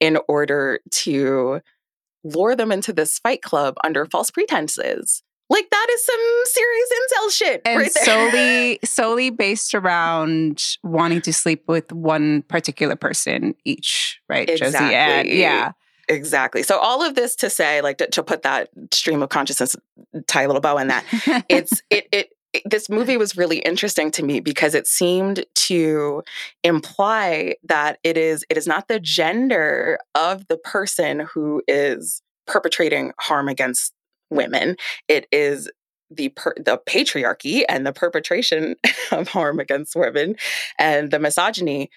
in 0.00 0.18
order 0.28 0.80
to 0.90 1.60
lure 2.24 2.54
them 2.56 2.72
into 2.72 2.92
this 2.92 3.18
fight 3.18 3.42
club 3.42 3.74
under 3.84 4.06
false 4.06 4.30
pretenses. 4.30 5.22
Like 5.50 5.68
that 5.70 5.86
is 5.92 6.06
some 6.06 6.42
serious 6.44 6.88
incel 6.92 7.30
shit. 7.32 7.62
and 7.66 7.80
right 7.80 7.92
solely 7.92 8.78
solely 8.84 9.30
based 9.30 9.74
around 9.74 10.64
wanting 10.82 11.20
to 11.22 11.32
sleep 11.32 11.64
with 11.66 11.92
one 11.92 12.42
particular 12.42 12.96
person 12.96 13.54
each, 13.64 14.20
right, 14.30 14.48
Josie? 14.48 14.64
And 14.78 14.86
Exactly. 14.86 15.40
yeah, 15.40 15.72
Exactly. 16.08 16.62
So 16.62 16.78
all 16.78 17.02
of 17.02 17.14
this 17.14 17.36
to 17.36 17.50
say, 17.50 17.80
like 17.80 17.98
to, 17.98 18.06
to 18.08 18.22
put 18.22 18.42
that 18.42 18.70
stream 18.92 19.22
of 19.22 19.28
consciousness, 19.28 19.76
tie 20.26 20.42
a 20.42 20.46
little 20.46 20.60
bow 20.60 20.78
in 20.78 20.88
that. 20.88 21.04
It's 21.48 21.82
it, 21.90 22.08
it 22.12 22.30
it 22.32 22.36
this 22.64 22.88
movie 22.88 23.16
was 23.16 23.36
really 23.36 23.58
interesting 23.58 24.10
to 24.12 24.22
me 24.22 24.40
because 24.40 24.74
it 24.74 24.86
seemed 24.86 25.44
to 25.54 26.22
imply 26.62 27.54
that 27.62 27.98
it 28.04 28.16
is 28.16 28.44
it 28.50 28.56
is 28.56 28.66
not 28.66 28.88
the 28.88 29.00
gender 29.00 29.98
of 30.14 30.46
the 30.48 30.58
person 30.58 31.20
who 31.20 31.62
is 31.66 32.22
perpetrating 32.46 33.12
harm 33.20 33.48
against 33.48 33.92
women. 34.30 34.76
It 35.08 35.26
is 35.32 35.70
the 36.10 36.28
per, 36.30 36.54
the 36.56 36.80
patriarchy 36.88 37.64
and 37.68 37.86
the 37.86 37.92
perpetration 37.92 38.76
of 39.12 39.28
harm 39.28 39.58
against 39.58 39.96
women 39.96 40.36
and 40.78 41.10
the 41.10 41.18
misogyny 41.18 41.90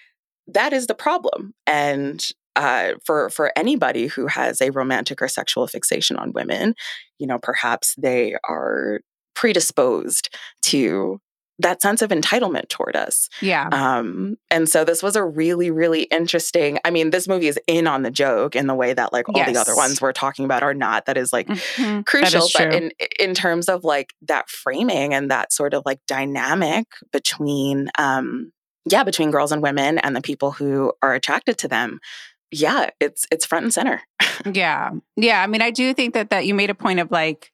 that 0.48 0.72
is 0.72 0.86
the 0.86 0.94
problem 0.94 1.54
and 1.66 2.28
uh, 2.54 2.92
for 3.04 3.28
for 3.28 3.52
anybody 3.54 4.06
who 4.06 4.26
has 4.26 4.60
a 4.62 4.70
romantic 4.70 5.20
or 5.20 5.28
sexual 5.28 5.66
fixation 5.66 6.16
on 6.16 6.32
women, 6.32 6.74
you 7.18 7.26
know, 7.26 7.38
perhaps 7.38 7.94
they 7.98 8.34
are 8.48 9.00
predisposed 9.36 10.28
to 10.62 11.20
that 11.58 11.80
sense 11.80 12.02
of 12.02 12.10
entitlement 12.10 12.68
toward 12.68 12.94
us. 12.96 13.30
yeah, 13.40 13.68
Um, 13.72 14.36
and 14.50 14.68
so 14.68 14.84
this 14.84 15.02
was 15.02 15.16
a 15.16 15.24
really, 15.24 15.70
really 15.70 16.02
interesting. 16.02 16.78
I 16.84 16.90
mean, 16.90 17.08
this 17.10 17.26
movie 17.26 17.48
is 17.48 17.58
in 17.66 17.86
on 17.86 18.02
the 18.02 18.10
joke 18.10 18.54
in 18.54 18.66
the 18.66 18.74
way 18.74 18.92
that 18.92 19.10
like 19.10 19.26
all 19.30 19.42
the 19.42 19.56
other 19.58 19.74
ones 19.74 20.02
we're 20.02 20.12
talking 20.12 20.44
about 20.44 20.62
are 20.62 20.74
not. 20.74 21.06
That 21.06 21.16
is 21.16 21.32
like 21.32 21.46
Mhm. 21.46 22.04
crucial 22.04 22.44
is 22.44 22.52
but 22.52 22.74
in 22.74 22.92
in 23.18 23.32
terms 23.32 23.70
of 23.70 23.84
like 23.84 24.12
that 24.22 24.50
framing 24.50 25.14
and 25.14 25.30
that 25.30 25.50
sort 25.50 25.72
of 25.72 25.82
like 25.86 26.00
dynamic 26.06 26.88
between 27.10 27.88
um 27.96 28.52
yeah 28.84 29.02
between 29.02 29.30
girls 29.30 29.50
and 29.50 29.62
women 29.62 29.96
and 29.98 30.14
the 30.14 30.20
people 30.20 30.50
who 30.52 30.92
are 31.02 31.14
attracted 31.14 31.56
to 31.58 31.68
them 31.68 31.98
yeah 32.50 32.90
it's 33.00 33.24
it's 33.30 33.46
front 33.46 33.64
and 33.64 33.72
center 33.72 34.02
Yeah. 34.52 34.90
Yeah. 35.16 35.42
I 35.42 35.46
mean, 35.46 35.62
I 35.62 35.70
do 35.70 35.94
think 35.94 36.12
that 36.12 36.28
that 36.30 36.44
you 36.46 36.52
made 36.54 36.68
a 36.68 36.74
point 36.74 37.00
of 37.00 37.10
like, 37.10 37.50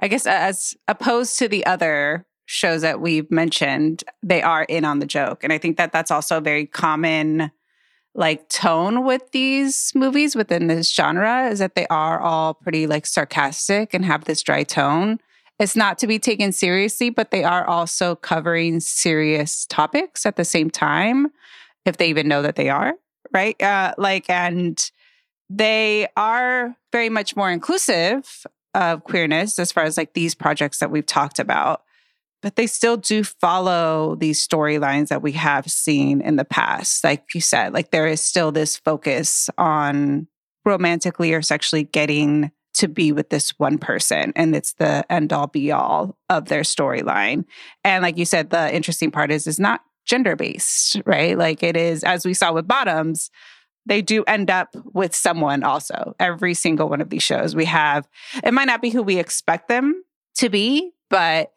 I 0.00 0.08
guess 0.08 0.26
as 0.26 0.74
opposed 0.88 1.38
to 1.38 1.48
the 1.48 1.64
other 1.66 2.24
shows 2.46 2.82
that 2.82 3.00
we've 3.00 3.30
mentioned, 3.30 4.02
they 4.22 4.42
are 4.42 4.64
in 4.64 4.84
on 4.84 4.98
the 4.98 5.06
joke. 5.06 5.44
And 5.44 5.52
I 5.52 5.58
think 5.58 5.76
that 5.76 5.92
that's 5.92 6.10
also 6.10 6.38
a 6.38 6.40
very 6.40 6.66
common 6.66 7.52
like 8.14 8.48
tone 8.48 9.04
with 9.04 9.30
these 9.30 9.92
movies 9.94 10.34
within 10.34 10.66
this 10.66 10.92
genre 10.92 11.48
is 11.48 11.60
that 11.60 11.76
they 11.76 11.86
are 11.86 12.18
all 12.20 12.54
pretty 12.54 12.88
like 12.88 13.06
sarcastic 13.06 13.94
and 13.94 14.04
have 14.04 14.24
this 14.24 14.42
dry 14.42 14.64
tone. 14.64 15.20
It's 15.60 15.76
not 15.76 15.98
to 15.98 16.06
be 16.06 16.18
taken 16.18 16.50
seriously, 16.50 17.10
but 17.10 17.30
they 17.30 17.44
are 17.44 17.64
also 17.66 18.16
covering 18.16 18.80
serious 18.80 19.66
topics 19.66 20.26
at 20.26 20.36
the 20.36 20.44
same 20.44 20.70
time, 20.70 21.28
if 21.84 21.98
they 21.98 22.08
even 22.08 22.26
know 22.26 22.42
that 22.42 22.56
they 22.56 22.68
are, 22.68 22.94
right? 23.30 23.60
Uh, 23.62 23.94
like, 23.96 24.28
and 24.28 24.90
they 25.48 26.08
are 26.16 26.74
very 26.92 27.10
much 27.10 27.36
more 27.36 27.50
inclusive 27.50 28.46
of 28.74 29.04
queerness 29.04 29.58
as 29.58 29.72
far 29.72 29.84
as 29.84 29.96
like 29.96 30.14
these 30.14 30.34
projects 30.34 30.78
that 30.78 30.90
we've 30.90 31.06
talked 31.06 31.38
about 31.38 31.82
but 32.42 32.56
they 32.56 32.66
still 32.66 32.96
do 32.96 33.22
follow 33.22 34.16
these 34.16 34.46
storylines 34.46 35.08
that 35.08 35.22
we 35.22 35.32
have 35.32 35.70
seen 35.70 36.20
in 36.20 36.36
the 36.36 36.44
past. 36.44 37.04
Like 37.04 37.34
you 37.34 37.40
said 37.40 37.72
like 37.72 37.90
there 37.90 38.06
is 38.06 38.20
still 38.20 38.52
this 38.52 38.76
focus 38.76 39.50
on 39.58 40.26
romantically 40.64 41.32
or 41.32 41.42
sexually 41.42 41.84
getting 41.84 42.50
to 42.74 42.88
be 42.88 43.12
with 43.12 43.30
this 43.30 43.50
one 43.58 43.78
person 43.78 44.32
and 44.36 44.54
it's 44.54 44.74
the 44.74 45.04
end 45.12 45.32
all 45.32 45.48
be 45.48 45.72
all 45.72 46.16
of 46.28 46.46
their 46.46 46.62
storyline. 46.62 47.44
And 47.84 48.02
like 48.02 48.16
you 48.16 48.24
said 48.24 48.50
the 48.50 48.74
interesting 48.74 49.10
part 49.10 49.30
is 49.30 49.46
is 49.46 49.58
not 49.58 49.82
gender 50.06 50.36
based 50.36 51.00
right? 51.04 51.36
Like 51.36 51.62
it 51.62 51.76
is 51.76 52.04
as 52.04 52.24
we 52.24 52.34
saw 52.34 52.52
with 52.52 52.68
bottoms 52.68 53.30
they 53.86 54.02
do 54.02 54.24
end 54.24 54.50
up 54.50 54.74
with 54.92 55.14
someone 55.14 55.62
also 55.62 56.14
every 56.20 56.54
single 56.54 56.88
one 56.88 57.00
of 57.00 57.10
these 57.10 57.22
shows. 57.22 57.54
We 57.54 57.64
have 57.66 58.08
it 58.44 58.54
might 58.54 58.66
not 58.66 58.82
be 58.82 58.90
who 58.90 59.02
we 59.02 59.18
expect 59.18 59.68
them 59.68 60.04
to 60.36 60.48
be 60.48 60.92
but 61.08 61.52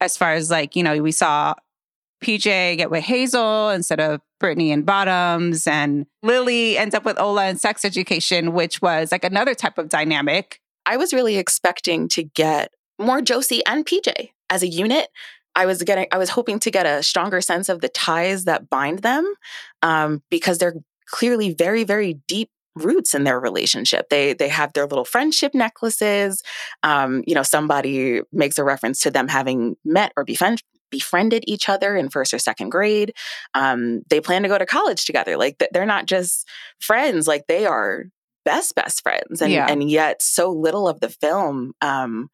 as 0.00 0.16
far 0.16 0.32
as 0.32 0.50
like 0.50 0.74
you 0.76 0.82
know 0.82 1.02
we 1.02 1.12
saw 1.12 1.54
pj 2.22 2.76
get 2.76 2.90
with 2.90 3.02
hazel 3.02 3.68
instead 3.70 4.00
of 4.00 4.20
brittany 4.38 4.70
and 4.70 4.86
bottoms 4.86 5.66
and 5.66 6.06
lily 6.22 6.78
ends 6.78 6.94
up 6.94 7.04
with 7.04 7.18
ola 7.18 7.48
in 7.48 7.56
sex 7.58 7.84
education 7.84 8.52
which 8.52 8.80
was 8.80 9.12
like 9.12 9.24
another 9.24 9.54
type 9.54 9.78
of 9.78 9.88
dynamic. 9.88 10.60
I 10.84 10.96
was 10.96 11.12
really 11.12 11.36
expecting 11.36 12.08
to 12.08 12.22
get 12.22 12.72
more 12.98 13.20
josie 13.20 13.64
and 13.66 13.84
pj 13.84 14.30
as 14.50 14.62
a 14.62 14.68
unit. 14.68 15.08
I 15.54 15.66
was 15.66 15.82
getting, 15.82 16.06
I 16.10 16.18
was 16.18 16.30
hoping 16.30 16.58
to 16.60 16.70
get 16.70 16.86
a 16.86 17.02
stronger 17.02 17.40
sense 17.42 17.68
of 17.68 17.82
the 17.82 17.88
ties 17.88 18.44
that 18.44 18.70
bind 18.70 19.00
them, 19.00 19.30
um, 19.82 20.22
because 20.30 20.56
they're 20.56 20.76
clearly 21.12 21.54
very, 21.54 21.84
very 21.84 22.14
deep 22.26 22.50
roots 22.74 23.14
in 23.14 23.24
their 23.24 23.38
relationship. 23.38 24.08
They 24.08 24.32
they 24.32 24.48
have 24.48 24.72
their 24.72 24.86
little 24.86 25.04
friendship 25.04 25.54
necklaces. 25.54 26.42
Um, 26.82 27.22
you 27.26 27.34
know, 27.34 27.42
somebody 27.44 28.22
makes 28.32 28.58
a 28.58 28.64
reference 28.64 29.00
to 29.00 29.10
them 29.10 29.28
having 29.28 29.76
met 29.84 30.12
or 30.16 30.24
befriend, 30.24 30.62
befriended 30.90 31.44
each 31.46 31.68
other 31.68 31.94
in 31.96 32.08
first 32.08 32.32
or 32.34 32.38
second 32.38 32.70
grade. 32.70 33.12
Um, 33.54 34.00
they 34.08 34.20
plan 34.20 34.42
to 34.42 34.48
go 34.48 34.58
to 34.58 34.66
college 34.66 35.04
together. 35.04 35.36
Like 35.36 35.62
they're 35.72 35.86
not 35.86 36.06
just 36.06 36.48
friends; 36.80 37.28
like 37.28 37.44
they 37.46 37.66
are 37.66 38.04
best 38.44 38.74
best 38.74 39.02
friends. 39.02 39.40
And 39.42 39.52
Yeah. 39.52 39.66
and 39.68 39.88
yet, 39.90 40.22
so 40.22 40.50
little 40.50 40.88
of 40.88 41.00
the 41.00 41.10
film. 41.10 41.72
Um, 41.82 42.28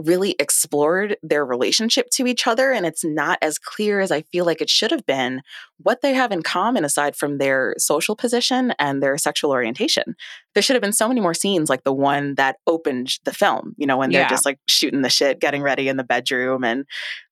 really 0.00 0.34
explored 0.38 1.16
their 1.22 1.44
relationship 1.44 2.08
to 2.10 2.26
each 2.26 2.46
other 2.46 2.72
and 2.72 2.86
it's 2.86 3.04
not 3.04 3.38
as 3.42 3.58
clear 3.58 4.00
as 4.00 4.10
I 4.10 4.22
feel 4.22 4.44
like 4.44 4.60
it 4.60 4.70
should 4.70 4.90
have 4.90 5.06
been 5.06 5.42
what 5.78 6.00
they 6.02 6.14
have 6.14 6.32
in 6.32 6.42
common 6.42 6.84
aside 6.84 7.16
from 7.16 7.38
their 7.38 7.74
social 7.78 8.16
position 8.16 8.72
and 8.78 9.02
their 9.02 9.16
sexual 9.18 9.50
orientation. 9.50 10.14
There 10.54 10.62
should 10.62 10.74
have 10.74 10.82
been 10.82 10.92
so 10.92 11.08
many 11.08 11.20
more 11.20 11.34
scenes 11.34 11.70
like 11.70 11.84
the 11.84 11.92
one 11.92 12.34
that 12.36 12.56
opened 12.66 13.18
the 13.24 13.32
film, 13.32 13.74
you 13.76 13.86
know, 13.86 13.96
when 13.96 14.10
they're 14.10 14.22
Yeah. 14.22 14.28
just 14.28 14.44
like 14.46 14.58
shooting 14.68 15.02
the 15.02 15.10
shit, 15.10 15.40
getting 15.40 15.62
ready 15.62 15.88
in 15.88 15.96
the 15.96 16.04
bedroom 16.04 16.64
and 16.64 16.84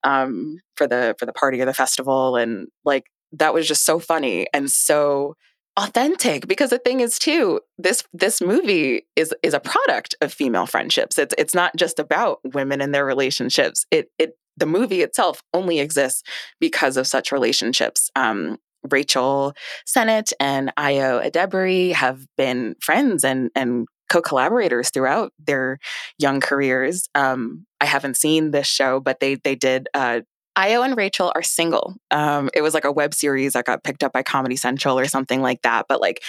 um 0.03 0.57
for 0.75 0.87
the 0.87 1.15
for 1.19 1.25
the 1.25 1.33
party 1.33 1.61
or 1.61 1.65
the 1.65 1.73
festival 1.73 2.35
and 2.35 2.67
like 2.85 3.05
that 3.31 3.53
was 3.53 3.67
just 3.67 3.85
so 3.85 3.99
funny 3.99 4.47
and 4.53 4.71
so 4.71 5.35
authentic 5.79 6.47
because 6.47 6.71
the 6.71 6.77
thing 6.77 6.99
is 6.99 7.17
too 7.17 7.61
this 7.77 8.03
this 8.13 8.41
movie 8.41 9.03
is 9.15 9.33
is 9.43 9.53
a 9.53 9.59
product 9.59 10.13
of 10.21 10.33
female 10.33 10.65
friendships. 10.65 11.17
It's 11.17 11.33
it's 11.37 11.55
not 11.55 11.75
just 11.75 11.99
about 11.99 12.39
women 12.53 12.81
and 12.81 12.93
their 12.93 13.05
relationships. 13.05 13.85
It 13.89 14.11
it 14.19 14.33
the 14.57 14.65
movie 14.65 15.01
itself 15.01 15.41
only 15.53 15.79
exists 15.79 16.21
because 16.59 16.97
of 16.97 17.07
such 17.07 17.31
relationships. 17.31 18.09
Um 18.15 18.57
Rachel 18.89 19.53
Sennott 19.85 20.33
and 20.39 20.71
Ayo 20.77 21.25
Edebiri 21.25 21.93
have 21.93 22.25
been 22.37 22.75
friends 22.81 23.23
and 23.23 23.49
and 23.55 23.87
co-collaborators 24.09 24.89
throughout 24.89 25.31
their 25.39 25.77
young 26.17 26.39
careers. 26.39 27.07
Um, 27.15 27.65
I 27.79 27.85
haven't 27.85 28.17
seen 28.17 28.51
this 28.51 28.67
show, 28.67 28.99
but 28.99 29.19
they 29.19 29.35
they 29.35 29.55
did 29.55 29.87
uh, 29.93 30.21
Ayo 30.59 30.83
and 30.83 30.97
Rachel 30.97 31.31
are 31.35 31.43
single. 31.43 31.95
Um, 32.11 32.49
it 32.53 32.61
was 32.61 32.73
like 32.73 32.83
a 32.85 32.91
web 32.91 33.13
series 33.13 33.53
that 33.53 33.65
got 33.65 33.83
picked 33.83 34.03
up 34.03 34.11
by 34.13 34.23
Comedy 34.23 34.55
Central 34.55 34.99
or 34.99 35.05
something 35.05 35.41
like 35.41 35.61
that. 35.61 35.85
But 35.87 36.01
like, 36.01 36.21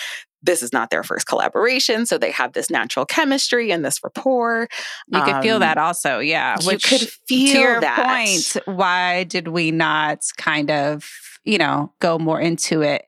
this 0.42 0.62
is 0.62 0.72
not 0.72 0.90
their 0.90 1.02
first 1.02 1.26
collaboration, 1.26 2.06
so 2.06 2.16
they 2.16 2.30
have 2.30 2.52
this 2.52 2.70
natural 2.70 3.04
chemistry 3.04 3.70
and 3.72 3.84
this 3.84 3.98
rapport. 4.04 4.68
you 5.08 5.22
could 5.22 5.42
feel 5.42 5.56
Um, 5.56 5.60
that 5.60 5.78
also 5.78 6.18
yeah 6.20 6.56
you 6.60 6.66
which 6.66 6.84
could 6.84 7.08
feel 7.28 7.52
to 7.52 7.58
your 7.58 7.80
that. 7.80 8.06
point 8.06 8.56
why 8.76 9.24
did 9.24 9.48
we 9.48 9.70
not 9.70 10.20
kind 10.38 10.70
of 10.70 11.10
you 11.44 11.58
know 11.58 11.92
go 12.00 12.18
more 12.18 12.40
into 12.40 12.82
it 12.82 13.02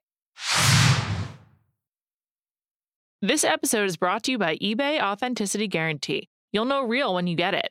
This 3.23 3.45
episode 3.45 3.85
is 3.85 3.97
brought 3.97 4.25
to 4.25 4.33
you 4.33 4.39
by 4.39 4.57
eBay 4.57 5.01
Authenticity 5.01 5.69
Guarantee. 5.69 6.29
You'll 6.53 6.65
know 6.65 6.83
real 6.83 7.15
when 7.15 7.27
you 7.29 7.37
get 7.37 7.55
it. 7.55 7.71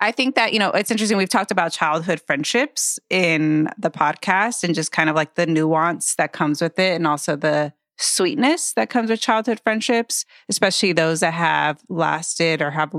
I 0.00 0.12
think 0.12 0.36
that, 0.36 0.52
you 0.52 0.58
know, 0.58 0.70
it's 0.70 0.90
interesting. 0.90 1.18
We've 1.18 1.28
talked 1.28 1.50
about 1.50 1.72
childhood 1.72 2.20
friendships 2.20 3.00
in 3.10 3.68
the 3.78 3.90
podcast 3.90 4.62
and 4.62 4.74
just 4.74 4.92
kind 4.92 5.10
of 5.10 5.16
like 5.16 5.34
the 5.34 5.46
nuance 5.46 6.14
that 6.16 6.32
comes 6.32 6.62
with 6.62 6.78
it 6.78 6.94
and 6.94 7.06
also 7.06 7.34
the 7.34 7.72
sweetness 7.96 8.74
that 8.74 8.90
comes 8.90 9.10
with 9.10 9.20
childhood 9.20 9.60
friendships, 9.64 10.24
especially 10.48 10.92
those 10.92 11.20
that 11.20 11.34
have 11.34 11.82
lasted 11.88 12.62
or 12.62 12.70
have 12.70 12.94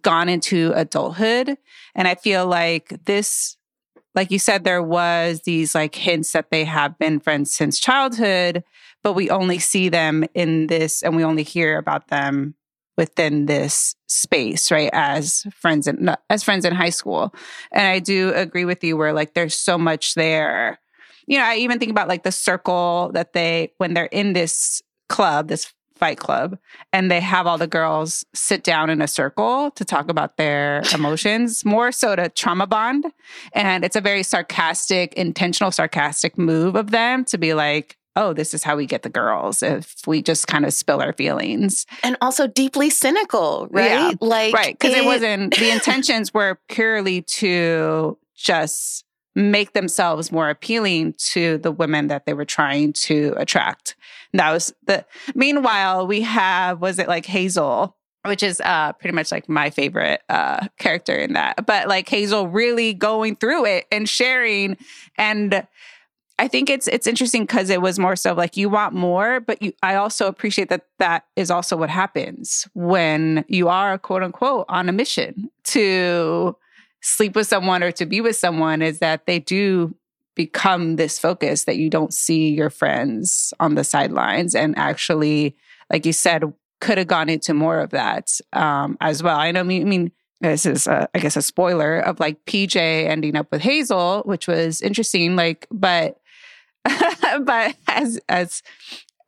gone 0.00 0.30
into 0.30 0.72
adulthood. 0.74 1.58
And 1.94 2.08
I 2.08 2.14
feel 2.14 2.46
like 2.46 3.04
this, 3.04 3.58
like 4.14 4.30
you 4.30 4.38
said, 4.38 4.64
there 4.64 4.82
was 4.82 5.42
these 5.42 5.74
like 5.74 5.94
hints 5.94 6.32
that 6.32 6.50
they 6.50 6.64
have 6.64 6.98
been 6.98 7.20
friends 7.20 7.54
since 7.54 7.78
childhood, 7.78 8.64
but 9.02 9.12
we 9.12 9.28
only 9.28 9.58
see 9.58 9.90
them 9.90 10.24
in 10.32 10.68
this 10.68 11.02
and 11.02 11.14
we 11.14 11.24
only 11.24 11.42
hear 11.42 11.76
about 11.76 12.08
them 12.08 12.54
within 12.96 13.46
this 13.46 13.94
space 14.08 14.70
right 14.70 14.90
as 14.92 15.46
friends 15.52 15.86
in 15.86 16.14
as 16.30 16.42
friends 16.42 16.64
in 16.64 16.74
high 16.74 16.90
school. 16.90 17.34
And 17.72 17.86
i 17.86 17.98
do 17.98 18.32
agree 18.34 18.64
with 18.64 18.82
you 18.82 18.96
where 18.96 19.12
like 19.12 19.34
there's 19.34 19.54
so 19.56 19.78
much 19.78 20.14
there. 20.14 20.78
You 21.26 21.38
know 21.38 21.44
i 21.44 21.56
even 21.56 21.78
think 21.78 21.90
about 21.90 22.08
like 22.08 22.22
the 22.22 22.32
circle 22.32 23.10
that 23.14 23.32
they 23.32 23.72
when 23.78 23.94
they're 23.94 24.06
in 24.06 24.32
this 24.32 24.82
club 25.08 25.48
this 25.48 25.72
fight 25.96 26.18
club 26.18 26.58
and 26.92 27.10
they 27.10 27.20
have 27.20 27.46
all 27.46 27.58
the 27.58 27.66
girls 27.66 28.24
sit 28.34 28.62
down 28.62 28.90
in 28.90 29.00
a 29.00 29.08
circle 29.08 29.70
to 29.72 29.84
talk 29.84 30.08
about 30.08 30.36
their 30.36 30.82
emotions 30.94 31.64
more 31.64 31.90
so 31.90 32.14
to 32.14 32.28
trauma 32.28 32.66
bond. 32.66 33.06
And 33.54 33.84
it's 33.84 33.96
a 33.96 34.00
very 34.00 34.22
sarcastic 34.22 35.14
intentional 35.14 35.70
sarcastic 35.70 36.38
move 36.38 36.76
of 36.76 36.90
them 36.90 37.24
to 37.26 37.38
be 37.38 37.54
like 37.54 37.96
oh, 38.16 38.32
this 38.32 38.54
is 38.54 38.64
how 38.64 38.76
we 38.76 38.86
get 38.86 39.02
the 39.02 39.10
girls 39.10 39.62
if 39.62 39.94
we 40.06 40.22
just 40.22 40.48
kind 40.48 40.64
of 40.64 40.72
spill 40.72 41.00
our 41.00 41.12
feelings. 41.12 41.86
And 42.02 42.16
also 42.20 42.46
deeply 42.46 42.88
cynical, 42.88 43.68
right? 43.70 43.90
Yeah, 43.90 44.12
like, 44.20 44.54
right. 44.54 44.78
Because 44.78 44.94
it, 44.94 45.04
it 45.04 45.06
wasn't, 45.06 45.54
the 45.56 45.70
intentions 45.72 46.32
were 46.32 46.58
purely 46.68 47.22
to 47.22 48.18
just 48.34 49.04
make 49.34 49.74
themselves 49.74 50.32
more 50.32 50.48
appealing 50.48 51.12
to 51.18 51.58
the 51.58 51.70
women 51.70 52.06
that 52.08 52.24
they 52.24 52.32
were 52.32 52.46
trying 52.46 52.94
to 52.94 53.34
attract. 53.36 53.94
And 54.32 54.40
that 54.40 54.50
was 54.50 54.74
the, 54.86 55.04
meanwhile, 55.34 56.06
we 56.06 56.22
have, 56.22 56.80
was 56.80 56.98
it 56.98 57.08
like 57.08 57.26
Hazel? 57.26 57.94
Which 58.24 58.42
is 58.42 58.60
uh, 58.62 58.92
pretty 58.94 59.14
much 59.14 59.30
like 59.30 59.48
my 59.48 59.70
favorite 59.70 60.20
uh, 60.28 60.66
character 60.80 61.14
in 61.14 61.34
that. 61.34 61.64
But 61.64 61.86
like 61.86 62.08
Hazel 62.08 62.48
really 62.48 62.92
going 62.92 63.36
through 63.36 63.66
it 63.66 63.86
and 63.92 64.08
sharing 64.08 64.78
and 65.16 65.64
I 66.38 66.48
think 66.48 66.68
it's 66.68 66.86
it's 66.88 67.06
interesting 67.06 67.42
because 67.44 67.70
it 67.70 67.80
was 67.80 67.98
more 67.98 68.14
so 68.14 68.34
like 68.34 68.56
you 68.56 68.68
want 68.68 68.94
more, 68.94 69.40
but 69.40 69.62
you 69.62 69.72
I 69.82 69.94
also 69.94 70.26
appreciate 70.26 70.68
that 70.68 70.86
that 70.98 71.24
is 71.34 71.50
also 71.50 71.76
what 71.76 71.88
happens 71.88 72.68
when 72.74 73.44
you 73.48 73.68
are 73.68 73.98
quote 73.98 74.22
unquote 74.22 74.66
on 74.68 74.88
a 74.88 74.92
mission 74.92 75.50
to 75.64 76.56
sleep 77.00 77.36
with 77.36 77.46
someone 77.46 77.82
or 77.82 77.92
to 77.92 78.04
be 78.04 78.20
with 78.20 78.36
someone 78.36 78.82
is 78.82 78.98
that 78.98 79.26
they 79.26 79.38
do 79.38 79.94
become 80.34 80.96
this 80.96 81.18
focus 81.18 81.64
that 81.64 81.78
you 81.78 81.88
don't 81.88 82.12
see 82.12 82.50
your 82.50 82.68
friends 82.68 83.54
on 83.58 83.74
the 83.74 83.84
sidelines 83.84 84.54
and 84.54 84.76
actually 84.76 85.56
like 85.90 86.04
you 86.04 86.12
said 86.12 86.44
could 86.80 86.98
have 86.98 87.06
gone 87.06 87.30
into 87.30 87.54
more 87.54 87.80
of 87.80 87.90
that 87.90 88.38
um, 88.52 88.98
as 89.00 89.22
well. 89.22 89.38
I 89.38 89.50
know 89.52 89.60
I 89.60 89.62
mean 89.62 90.12
this 90.40 90.66
is 90.66 90.86
a, 90.86 91.08
I 91.14 91.18
guess 91.18 91.36
a 91.36 91.42
spoiler 91.42 91.98
of 91.98 92.20
like 92.20 92.44
PJ 92.44 92.76
ending 92.76 93.36
up 93.36 93.50
with 93.50 93.62
Hazel, 93.62 94.22
which 94.26 94.46
was 94.46 94.82
interesting. 94.82 95.34
Like, 95.34 95.66
but 95.70 96.18
but 97.44 97.76
as 97.88 98.20
as 98.28 98.62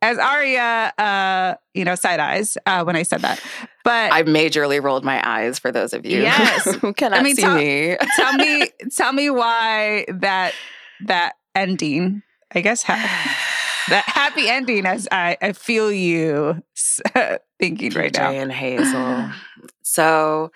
as 0.01 0.17
Aria, 0.17 0.93
uh, 0.97 1.55
you 1.73 1.83
know, 1.83 1.95
side 1.95 2.19
eyes 2.19 2.57
uh, 2.65 2.83
when 2.83 2.95
I 2.95 3.03
said 3.03 3.21
that. 3.21 3.41
But 3.83 4.13
I 4.13 4.23
majorly 4.23 4.81
rolled 4.81 5.03
my 5.03 5.21
eyes 5.27 5.59
for 5.59 5.71
those 5.71 5.93
of 5.93 6.05
you 6.05 6.21
yes. 6.21 6.75
who 6.81 6.93
cannot 6.93 7.19
I 7.19 7.23
mean, 7.23 7.35
see 7.35 7.41
tell, 7.41 7.55
me. 7.55 7.97
tell 8.17 8.33
me, 8.33 8.69
tell 8.95 9.13
me 9.13 9.29
why 9.29 10.05
that 10.07 10.53
that 11.05 11.33
ending. 11.55 12.21
I 12.53 12.61
guess 12.61 12.81
ha- 12.83 12.95
that 13.89 14.05
happy 14.05 14.49
ending. 14.49 14.85
As 14.85 15.07
I, 15.11 15.37
I 15.41 15.51
feel 15.53 15.91
you 15.91 16.63
thinking 17.59 17.93
right 17.93 18.13
now. 18.13 18.31
and 18.31 18.51
Hazel. 18.51 19.29
so 19.83 20.51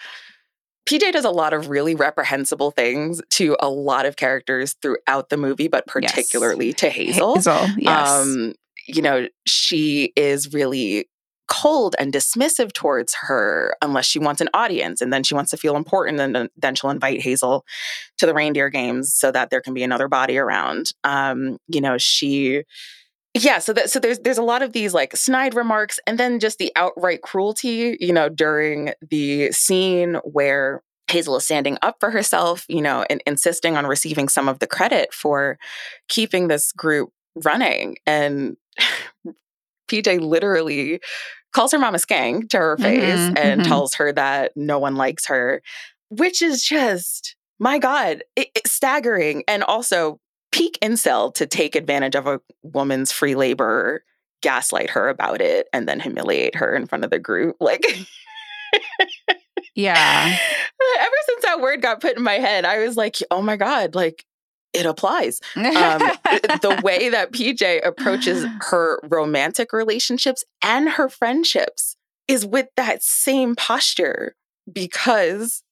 PJ 0.85 1.11
does 1.13 1.25
a 1.25 1.31
lot 1.31 1.53
of 1.53 1.69
really 1.69 1.95
reprehensible 1.95 2.71
things 2.71 3.21
to 3.31 3.55
a 3.59 3.69
lot 3.69 4.05
of 4.05 4.15
characters 4.15 4.75
throughout 4.81 5.29
the 5.29 5.37
movie, 5.37 5.67
but 5.67 5.87
particularly 5.87 6.67
yes. 6.67 6.75
to 6.75 6.89
Hazel. 6.89 7.35
Hazel, 7.35 7.67
yes. 7.77 8.09
Um, 8.09 8.53
you 8.85 9.01
know, 9.01 9.27
she 9.45 10.11
is 10.15 10.53
really 10.53 11.07
cold 11.47 11.95
and 11.99 12.13
dismissive 12.13 12.73
towards 12.73 13.13
her 13.21 13.75
unless 13.81 14.05
she 14.05 14.19
wants 14.19 14.41
an 14.41 14.49
audience 14.53 15.01
and 15.01 15.11
then 15.11 15.23
she 15.23 15.35
wants 15.35 15.51
to 15.51 15.57
feel 15.57 15.75
important 15.75 16.19
and 16.19 16.49
then 16.57 16.75
she'll 16.75 16.89
invite 16.89 17.21
Hazel 17.21 17.65
to 18.17 18.25
the 18.25 18.33
reindeer 18.33 18.69
games 18.69 19.13
so 19.13 19.31
that 19.31 19.49
there 19.49 19.61
can 19.61 19.73
be 19.73 19.83
another 19.83 20.07
body 20.07 20.37
around. 20.37 20.91
Um, 21.03 21.57
you 21.67 21.81
know, 21.81 21.97
she 21.97 22.63
yeah, 23.33 23.59
so 23.59 23.73
that 23.73 23.89
so 23.89 23.99
there's 23.99 24.19
there's 24.19 24.37
a 24.37 24.43
lot 24.43 24.61
of 24.61 24.73
these 24.73 24.93
like 24.93 25.15
snide 25.15 25.55
remarks 25.55 25.99
and 26.05 26.19
then 26.19 26.39
just 26.39 26.59
the 26.59 26.71
outright 26.75 27.21
cruelty, 27.21 27.97
you 27.99 28.13
know, 28.13 28.29
during 28.29 28.93
the 29.09 29.51
scene 29.51 30.15
where 30.23 30.83
Hazel 31.07 31.37
is 31.37 31.45
standing 31.45 31.77
up 31.81 31.97
for 31.99 32.11
herself, 32.11 32.65
you 32.67 32.81
know, 32.81 33.05
and 33.09 33.23
insisting 33.25 33.75
on 33.75 33.87
receiving 33.87 34.29
some 34.29 34.47
of 34.47 34.59
the 34.59 34.67
credit 34.67 35.13
for 35.13 35.57
keeping 36.09 36.47
this 36.47 36.71
group 36.71 37.09
running. 37.43 37.97
And 38.05 38.57
PJ 39.87 40.19
literally 40.21 40.99
calls 41.53 41.71
her 41.71 41.79
mama 41.79 41.97
skank 41.97 42.49
to 42.49 42.57
her 42.57 42.77
face 42.77 43.03
mm-hmm, 43.03 43.37
and 43.37 43.61
mm-hmm. 43.61 43.69
tells 43.69 43.95
her 43.95 44.11
that 44.11 44.51
no 44.55 44.79
one 44.79 44.95
likes 44.95 45.27
her, 45.27 45.61
which 46.09 46.41
is 46.41 46.63
just, 46.63 47.35
my 47.59 47.77
God, 47.77 48.23
it, 48.35 48.47
it, 48.55 48.67
staggering. 48.67 49.43
And 49.47 49.63
also 49.63 50.19
peak 50.53 50.77
incel 50.81 51.33
to 51.33 51.45
take 51.45 51.75
advantage 51.75 52.15
of 52.15 52.27
a 52.27 52.39
woman's 52.61 53.11
free 53.11 53.35
labor, 53.35 54.03
gaslight 54.41 54.91
her 54.91 55.09
about 55.09 55.41
it, 55.41 55.67
and 55.73 55.87
then 55.89 55.99
humiliate 55.99 56.55
her 56.55 56.73
in 56.75 56.85
front 56.87 57.03
of 57.03 57.09
the 57.09 57.19
group. 57.19 57.57
Like, 57.59 57.85
Yeah. 59.75 60.37
Ever 60.99 61.15
since 61.25 61.43
that 61.43 61.59
word 61.61 61.81
got 61.81 61.99
put 62.01 62.17
in 62.17 62.23
my 62.23 62.33
head, 62.33 62.65
I 62.65 62.79
was 62.85 62.95
like, 62.95 63.17
oh 63.31 63.41
my 63.41 63.55
God, 63.57 63.95
like 63.95 64.25
it 64.73 64.85
applies. 64.85 65.39
Um, 65.55 65.63
the 65.65 66.79
way 66.83 67.09
that 67.09 67.31
PJ 67.31 67.85
approaches 67.85 68.45
her 68.61 68.99
romantic 69.03 69.71
relationships 69.73 70.43
and 70.63 70.89
her 70.89 71.09
friendships 71.09 71.95
is 72.27 72.45
with 72.45 72.67
that 72.77 73.03
same 73.03 73.55
posture 73.55 74.35
because 74.71 75.63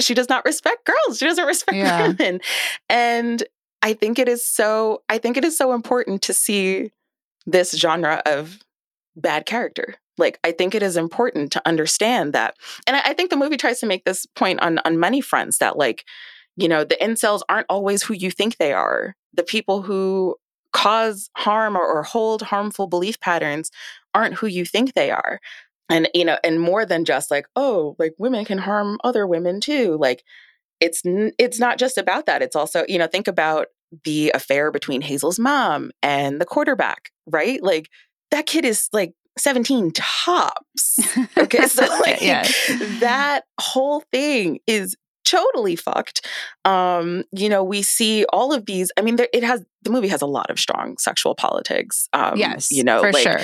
she 0.00 0.14
does 0.14 0.28
not 0.28 0.44
respect 0.44 0.84
girls. 0.86 1.18
She 1.18 1.24
doesn't 1.26 1.44
respect 1.46 1.76
Yeah. 1.76 2.08
women. 2.18 2.40
And 2.88 3.42
I 3.82 3.92
think 3.94 4.18
it 4.18 4.28
is 4.28 4.44
so 4.44 5.02
I 5.08 5.18
think 5.18 5.36
it 5.36 5.44
is 5.44 5.56
so 5.56 5.72
important 5.72 6.22
to 6.22 6.34
see 6.34 6.92
this 7.46 7.76
genre 7.76 8.22
of 8.26 8.58
bad 9.16 9.46
character. 9.46 9.94
Like 10.16 10.38
I 10.44 10.52
think 10.52 10.74
it 10.74 10.82
is 10.82 10.96
important 10.96 11.52
to 11.52 11.62
understand 11.66 12.32
that. 12.32 12.56
And 12.86 12.96
I, 12.96 13.02
I 13.06 13.12
think 13.14 13.30
the 13.30 13.36
movie 13.36 13.56
tries 13.56 13.80
to 13.80 13.86
make 13.86 14.04
this 14.04 14.26
point 14.26 14.60
on 14.60 14.78
on 14.84 15.00
many 15.00 15.20
fronts 15.20 15.58
that 15.58 15.76
like, 15.76 16.04
you 16.56 16.68
know, 16.68 16.84
the 16.84 16.96
incels 16.96 17.42
aren't 17.48 17.66
always 17.68 18.02
who 18.02 18.14
you 18.14 18.30
think 18.30 18.56
they 18.56 18.72
are. 18.72 19.14
The 19.34 19.44
people 19.44 19.82
who 19.82 20.36
cause 20.72 21.30
harm 21.36 21.76
or, 21.76 21.86
or 21.86 22.02
hold 22.02 22.42
harmful 22.42 22.86
belief 22.86 23.20
patterns 23.20 23.70
aren't 24.14 24.34
who 24.34 24.46
you 24.46 24.64
think 24.64 24.94
they 24.94 25.10
are 25.10 25.40
and 25.88 26.08
you 26.14 26.24
know 26.24 26.38
and 26.44 26.60
more 26.60 26.84
than 26.84 27.04
just 27.04 27.30
like 27.30 27.46
oh 27.56 27.96
like 27.98 28.14
women 28.18 28.44
can 28.44 28.58
harm 28.58 28.98
other 29.02 29.26
women 29.26 29.60
too 29.60 29.96
like 29.98 30.24
it's 30.80 31.04
n- 31.04 31.32
it's 31.38 31.58
not 31.58 31.78
just 31.78 31.98
about 31.98 32.26
that 32.26 32.42
it's 32.42 32.56
also 32.56 32.84
you 32.88 32.98
know 32.98 33.06
think 33.06 33.28
about 33.28 33.66
the 34.04 34.30
affair 34.34 34.70
between 34.70 35.00
Hazel's 35.00 35.38
mom 35.38 35.90
and 36.02 36.40
the 36.40 36.44
quarterback 36.46 37.10
right 37.26 37.62
like 37.62 37.88
that 38.30 38.46
kid 38.46 38.64
is 38.64 38.88
like 38.92 39.12
17 39.38 39.92
tops 39.92 40.98
okay 41.38 41.66
so 41.66 41.86
like 42.06 42.20
Yes. 42.20 42.52
that 43.00 43.44
whole 43.60 44.02
thing 44.12 44.58
is 44.66 44.96
totally 45.24 45.76
fucked 45.76 46.26
um 46.64 47.22
you 47.32 47.48
know 47.50 47.62
we 47.62 47.82
see 47.82 48.24
all 48.32 48.50
of 48.52 48.64
these 48.64 48.90
i 48.96 49.02
mean 49.02 49.16
there, 49.16 49.28
it 49.34 49.44
has 49.44 49.62
the 49.82 49.90
movie 49.90 50.08
has 50.08 50.22
a 50.22 50.26
lot 50.26 50.50
of 50.50 50.58
strong 50.58 50.96
sexual 50.98 51.34
politics 51.34 52.08
um 52.14 52.36
yes. 52.38 52.70
you 52.70 52.82
know 52.82 53.00
for 53.00 53.12
like 53.12 53.22
sure. 53.22 53.38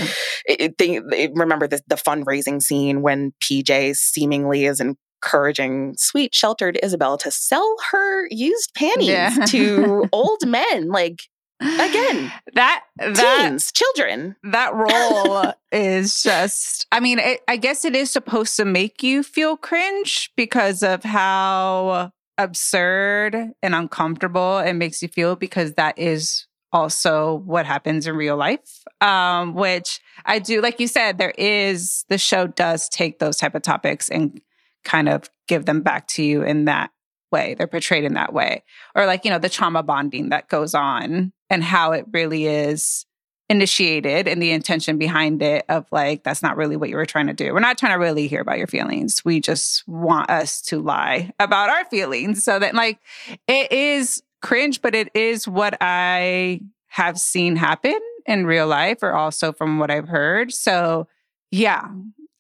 it, 0.47 0.61
it- 0.61 0.79
they, 0.79 0.99
they- 1.11 1.31
remember 1.35 1.67
the, 1.69 1.81
the 1.87 1.95
fundraising 1.97 2.63
scene 2.63 3.03
when 3.03 3.33
PJ 3.43 3.95
seemingly 3.97 4.65
is 4.65 4.81
encouraging 5.25 5.95
sweet 5.97 6.35
sheltered 6.35 6.79
Isabel 6.83 7.17
to 7.19 7.31
sell 7.31 7.77
her 7.91 8.27
used 8.31 8.75
panties 8.75 9.09
Yeah. 9.09 9.31
to 9.49 10.09
old 10.13 10.47
men, 10.47 10.89
like 10.89 11.23
again, 11.61 12.31
that 12.55 12.85
that 12.99 13.41
teens, 13.43 13.73
children. 13.73 14.37
that 14.43 14.75
role 14.75 15.53
is 15.73 16.23
just 16.23 16.87
i 16.93 17.01
mean 17.01 17.19
it, 17.19 17.41
i 17.49 17.57
guess 17.57 17.85
it 17.85 17.97
is 17.97 18.11
supposed 18.11 18.57
to 18.57 18.65
make 18.65 19.03
you 19.03 19.23
feel 19.23 19.57
cringe 19.57 20.31
because 20.37 20.83
of 20.83 21.03
how 21.05 22.13
absurd 22.39 23.35
and 23.63 23.75
uncomfortable 23.75 24.59
it 24.59 24.75
makes 24.75 25.01
you 25.03 25.09
feel 25.09 25.37
because 25.37 25.75
that 25.75 25.99
is 25.99 26.47
also 26.73 27.37
what 27.47 27.67
happens 27.67 28.07
in 28.07 28.15
real 28.17 28.37
life 28.37 28.83
um 29.01 29.55
which 29.55 30.01
i 30.27 30.39
do 30.39 30.61
like 30.61 30.79
you 30.81 30.89
said 30.89 31.19
there 31.19 31.35
is 31.39 32.05
the 32.09 32.19
show 32.19 32.47
does 32.47 32.89
take 32.89 33.19
those 33.21 33.37
type 33.37 33.55
of 33.55 33.63
topics 33.63 34.09
and 34.09 34.41
kind 34.85 35.09
of 35.09 35.29
give 35.49 35.67
them 35.67 35.83
back 35.83 36.07
to 36.07 36.23
you 36.23 36.43
in 36.43 36.67
that 36.67 36.91
way 37.33 37.55
they're 37.55 37.67
portrayed 37.67 38.05
in 38.05 38.15
that 38.15 38.33
way 38.33 38.63
or 38.95 39.07
like 39.07 39.25
you 39.25 39.31
know 39.31 39.39
the 39.39 39.49
trauma 39.49 39.83
bonding 39.83 40.29
that 40.29 40.49
goes 40.49 40.75
on 40.75 41.33
and 41.51 41.65
how 41.65 41.93
it 41.93 42.07
really 42.13 42.47
is 42.47 43.07
initiated 43.49 44.27
and 44.27 44.41
the 44.41 44.51
intention 44.51 44.97
behind 44.97 45.43
it 45.43 45.65
of 45.69 45.87
like 45.93 46.25
that's 46.25 46.43
not 46.43 46.57
really 46.57 46.77
what 46.77 46.89
you 46.89 46.97
were 46.97 47.05
trying 47.05 47.27
to 47.27 47.35
do. 47.35 47.53
We're 47.53 47.61
not 47.61 47.77
trying 47.77 47.93
to 47.93 47.99
really 47.99 48.27
hear 48.27 48.41
about 48.41 48.59
your 48.59 48.67
feelings. 48.67 49.23
We 49.25 49.41
just 49.41 49.87
want 49.87 50.31
us 50.31 50.63
to 50.63 50.81
lie 50.81 51.31
about 51.39 51.69
our 51.69 51.85
feelings 51.87 52.43
so 52.43 52.59
that 52.59 52.75
like 52.75 52.99
it 53.47 53.71
is 53.71 54.23
cringe 54.41 54.81
but 54.81 54.95
it 54.95 55.15
is 55.15 55.47
what 55.47 55.77
I 55.81 56.61
have 56.89 57.19
seen 57.19 57.57
happen 57.57 57.99
in 58.27 58.47
real 58.47 58.67
life 58.67 59.03
or 59.03 59.13
also 59.13 59.53
from 59.53 59.79
what 59.79 59.91
I've 59.91 60.09
heard. 60.09 60.53
So 60.53 61.07
yeah, 61.51 61.89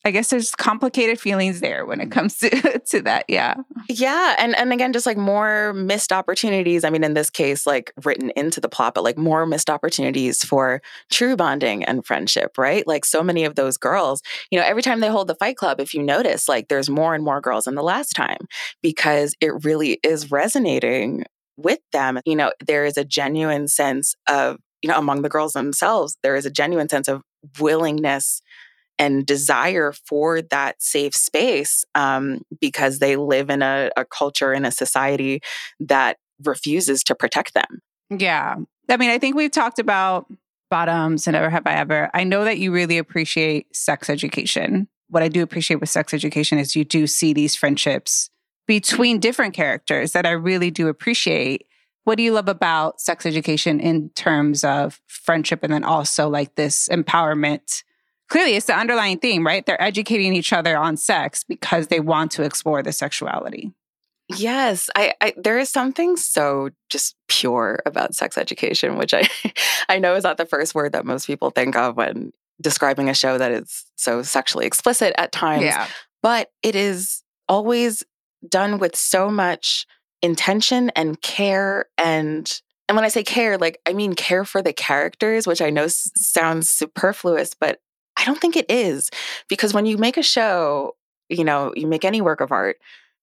I 0.07 0.11
guess 0.11 0.29
there's 0.29 0.51
complicated 0.51 1.19
feelings 1.19 1.61
there 1.61 1.87
when 1.87 2.01
it 2.01 2.11
mm. 2.11 2.13
comes 2.13 2.37
to 2.39 2.79
to 2.79 3.03
that. 3.03 3.25
Yeah. 3.29 3.55
Yeah, 3.89 4.37
and 4.39 4.55
and 4.57 4.73
again, 4.73 4.93
just 4.93 5.07
like 5.07 5.17
more 5.17 5.73
missed 5.73 6.13
opportunities. 6.13 6.85
I 6.85 6.91
mean, 6.91 7.05
in 7.05 7.15
this 7.15 7.31
case, 7.31 7.67
like 7.67 7.93
written 8.05 8.31
into 8.37 8.61
the 8.61 8.69
plot, 8.69 8.95
but 8.95 9.05
like 9.05 9.17
more 9.17 9.47
missed 9.47 9.71
opportunities 9.71 10.45
for 10.45 10.83
true 11.11 11.37
bonding 11.37 11.85
and 11.85 12.05
friendship, 12.05 12.59
right? 12.59 12.87
Like 12.87 13.05
so 13.05 13.23
many 13.23 13.45
of 13.45 13.55
those 13.55 13.77
girls, 13.77 14.23
you 14.51 14.59
know, 14.59 14.65
every 14.65 14.83
time 14.83 15.01
they 15.01 15.09
hold 15.09 15.29
the 15.29 15.35
fight 15.37 15.57
club, 15.57 15.81
if 15.81 15.95
you 15.95 16.03
notice, 16.03 16.49
like 16.49 16.69
there's 16.69 16.91
more 16.91 17.15
and 17.15 17.25
more 17.25 17.41
girls 17.41 17.65
than 17.65 17.75
the 17.75 17.83
last 17.83 18.11
time 18.15 18.47
because 18.83 19.35
it 19.41 19.65
really 19.65 19.99
is 20.03 20.31
resonating 20.31 21.25
with 21.57 21.81
them. 21.93 22.21
You 22.25 22.37
know, 22.37 22.53
there 22.67 22.85
is 22.85 22.97
a 22.97 23.05
genuine 23.05 23.69
sense 23.69 24.15
of, 24.29 24.59
you 24.83 24.89
know, 24.89 24.99
among 24.99 25.23
the 25.23 25.29
girls 25.29 25.53
themselves, 25.53 26.17
there 26.23 26.37
is 26.37 26.47
a 26.47 26.51
genuine 26.51 26.89
sense 26.89 27.09
of 27.09 27.23
willingness 27.59 28.43
and 28.99 29.27
desire 29.27 29.93
for 30.07 30.43
that 30.43 30.81
safe 30.83 31.15
space 31.15 31.85
um, 31.95 32.43
because 32.61 32.99
they 32.99 33.17
live 33.17 33.51
in 33.51 33.63
a, 33.63 33.91
a 33.97 34.05
culture 34.05 34.53
in 34.53 34.65
a 34.65 34.71
society 34.71 35.41
that 35.81 36.17
refuses 36.45 37.03
to 37.05 37.15
protect 37.15 37.55
them. 37.55 37.81
Yeah. 38.11 38.57
I 38.89 38.97
mean, 38.97 39.11
I 39.11 39.19
think 39.19 39.37
we've 39.37 39.51
talked 39.51 39.79
about 39.79 40.27
bottoms 40.71 41.27
and 41.27 41.35
never 41.35 41.51
have 41.51 41.67
I 41.67 41.75
ever. 41.75 42.11
I 42.15 42.25
know 42.25 42.45
that 42.45 42.59
you 42.59 42.73
really 42.73 42.99
appreciate 42.99 43.75
sex 43.75 44.11
education. 44.11 44.89
What 45.09 45.23
I 45.23 45.29
do 45.29 45.43
appreciate 45.43 45.81
with 45.81 45.89
sex 45.89 46.13
education 46.13 46.59
is 46.59 46.75
you 46.75 46.85
do 46.85 47.07
see 47.07 47.33
these 47.33 47.55
friendships 47.55 48.31
between 48.67 49.21
different 49.21 49.55
characters 49.55 50.13
that 50.13 50.27
I 50.27 50.31
really 50.31 50.71
do 50.71 50.89
appreciate. 50.89 51.67
What 52.05 52.17
do 52.17 52.23
you 52.23 52.33
love 52.33 52.49
about 52.49 53.01
sex 53.01 53.25
education 53.25 53.81
in 53.81 54.11
terms 54.11 54.65
of 54.65 55.01
friendship 55.07 55.63
and 55.63 55.73
then 55.73 55.85
also 55.85 56.29
like 56.29 56.55
this 56.55 56.89
empowerment? 56.89 57.83
Clearly, 58.29 58.55
it's 58.57 58.67
the 58.67 58.77
underlying 58.77 59.19
theme, 59.19 59.47
right? 59.47 59.65
They're 59.65 59.81
educating 59.83 60.35
each 60.35 60.53
other 60.53 60.77
on 60.77 60.97
sex 60.97 61.45
because 61.45 61.89
they 61.89 62.01
want 62.01 62.31
to 62.33 62.43
explore 62.43 62.83
the 62.83 62.93
sexuality. 62.93 63.73
Yes, 64.29 64.89
I, 64.97 65.13
I 65.21 65.35
there 65.37 65.59
is 65.59 65.69
something 65.69 66.17
so 66.17 66.71
just 66.89 67.15
pure 67.29 67.81
about 67.85 68.15
sex 68.15 68.39
education, 68.39 68.97
which 68.97 69.13
I 69.13 69.29
I 69.89 69.99
know 69.99 70.15
is 70.15 70.25
not 70.25 70.39
the 70.39 70.47
first 70.47 70.75
word 70.75 70.93
that 70.93 71.05
most 71.05 71.27
people 71.27 71.51
think 71.51 71.77
of 71.77 71.97
when 71.97 72.33
describing 72.61 73.11
a 73.11 73.15
show 73.15 73.37
that 73.37 73.53
is 73.53 73.85
so 73.97 74.23
sexually 74.23 74.65
explicit 74.65 75.13
at 75.19 75.31
times. 75.33 75.65
Yeah. 75.65 75.89
but 76.23 76.51
it 76.63 76.75
is 76.75 77.23
always 77.49 78.03
done 78.49 78.79
with 78.79 78.97
so 78.97 79.29
much 79.29 79.87
intention 80.23 80.91
and 80.97 81.21
care 81.21 81.87
and 81.99 82.63
and 82.89 82.97
when 82.97 83.05
I 83.05 83.09
say 83.09 83.23
care 83.25 83.59
like 83.59 83.79
I 83.87 83.93
mean 83.93 84.15
care 84.15 84.45
for 84.47 84.63
the 84.63 84.73
characters 84.73 85.47
which 85.47 85.61
I 85.61 85.69
know 85.69 85.85
s- 85.85 86.11
sounds 86.17 86.71
superfluous 86.71 87.53
but 87.55 87.81
I 88.25 88.27
don't 88.27 88.41
think 88.41 88.57
it 88.57 88.67
is 88.71 89.11
because 89.49 89.75
when 89.75 89.85
you 89.87 89.99
make 89.99 90.17
a 90.17 90.23
show 90.23 90.97
you 91.29 91.45
know 91.45 91.73
you 91.77 91.87
make 91.87 92.05
any 92.05 92.21
work 92.21 92.41
of 92.41 92.53
art 92.53 92.79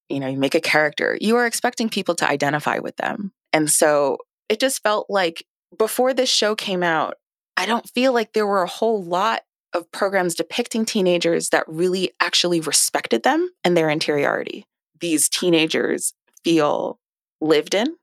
you 0.10 0.20
know 0.20 0.28
you 0.28 0.38
make 0.38 0.56
a 0.56 0.62
character 0.62 1.18
you 1.20 1.36
are 1.38 1.46
expecting 1.48 1.90
people 1.90 2.14
to 2.16 2.30
identify 2.30 2.78
with 2.80 2.96
them 2.98 3.32
and 3.52 3.70
so 3.70 4.18
it 4.48 4.60
just 4.60 4.84
felt 4.84 5.08
like 5.10 5.46
before 5.78 6.14
this 6.14 6.30
show 6.30 6.56
came 6.56 6.84
out 6.84 7.16
I 7.58 7.66
don't 7.66 7.90
feel 7.90 8.14
like 8.14 8.34
there 8.34 8.48
were 8.48 8.64
a 8.64 8.68
whole 8.68 9.04
lot 9.04 9.42
of 9.74 9.92
programs 9.92 10.36
depicting 10.36 10.86
teenagers 10.86 11.50
that 11.50 11.64
really 11.68 12.12
actually 12.20 12.60
respected 12.60 13.24
them 13.24 13.50
and 13.64 13.76
their 13.78 13.90
interiority. 13.90 14.66
These 15.00 15.30
teenagers 15.30 16.14
feel 16.44 17.00
lived 17.40 17.74
in 17.74 17.96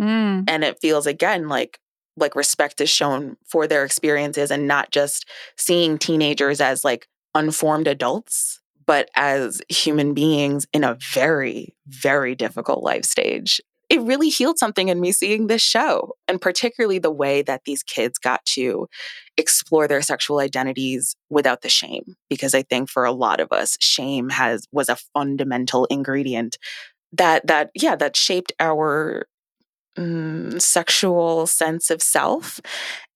Mm. 0.00 0.50
and 0.50 0.64
it 0.64 0.80
feels 0.80 1.06
again 1.06 1.48
like 1.48 1.78
like 2.16 2.36
respect 2.36 2.80
is 2.80 2.90
shown 2.90 3.36
for 3.46 3.66
their 3.66 3.84
experiences 3.84 4.50
and 4.50 4.66
not 4.66 4.90
just 4.90 5.28
seeing 5.56 5.98
teenagers 5.98 6.60
as 6.60 6.84
like 6.84 7.08
unformed 7.34 7.88
adults 7.88 8.60
but 8.86 9.08
as 9.16 9.62
human 9.68 10.14
beings 10.14 10.66
in 10.72 10.84
a 10.84 10.98
very 11.12 11.74
very 11.86 12.34
difficult 12.34 12.82
life 12.82 13.04
stage. 13.04 13.60
It 13.90 14.00
really 14.00 14.30
healed 14.30 14.58
something 14.58 14.88
in 14.88 15.00
me 15.00 15.12
seeing 15.12 15.46
this 15.46 15.62
show 15.62 16.14
and 16.26 16.40
particularly 16.40 16.98
the 16.98 17.10
way 17.10 17.42
that 17.42 17.62
these 17.64 17.82
kids 17.82 18.18
got 18.18 18.44
to 18.46 18.88
explore 19.36 19.86
their 19.86 20.02
sexual 20.02 20.38
identities 20.38 21.14
without 21.28 21.62
the 21.62 21.68
shame 21.68 22.16
because 22.30 22.54
i 22.54 22.62
think 22.62 22.88
for 22.88 23.04
a 23.04 23.12
lot 23.12 23.40
of 23.40 23.50
us 23.50 23.76
shame 23.80 24.28
has 24.30 24.64
was 24.70 24.88
a 24.88 24.96
fundamental 25.12 25.86
ingredient 25.86 26.56
that 27.12 27.44
that 27.46 27.70
yeah 27.74 27.96
that 27.96 28.16
shaped 28.16 28.52
our 28.60 29.26
mm, 29.96 30.60
sexual 30.60 31.46
sense 31.46 31.90
of 31.90 32.02
self 32.02 32.60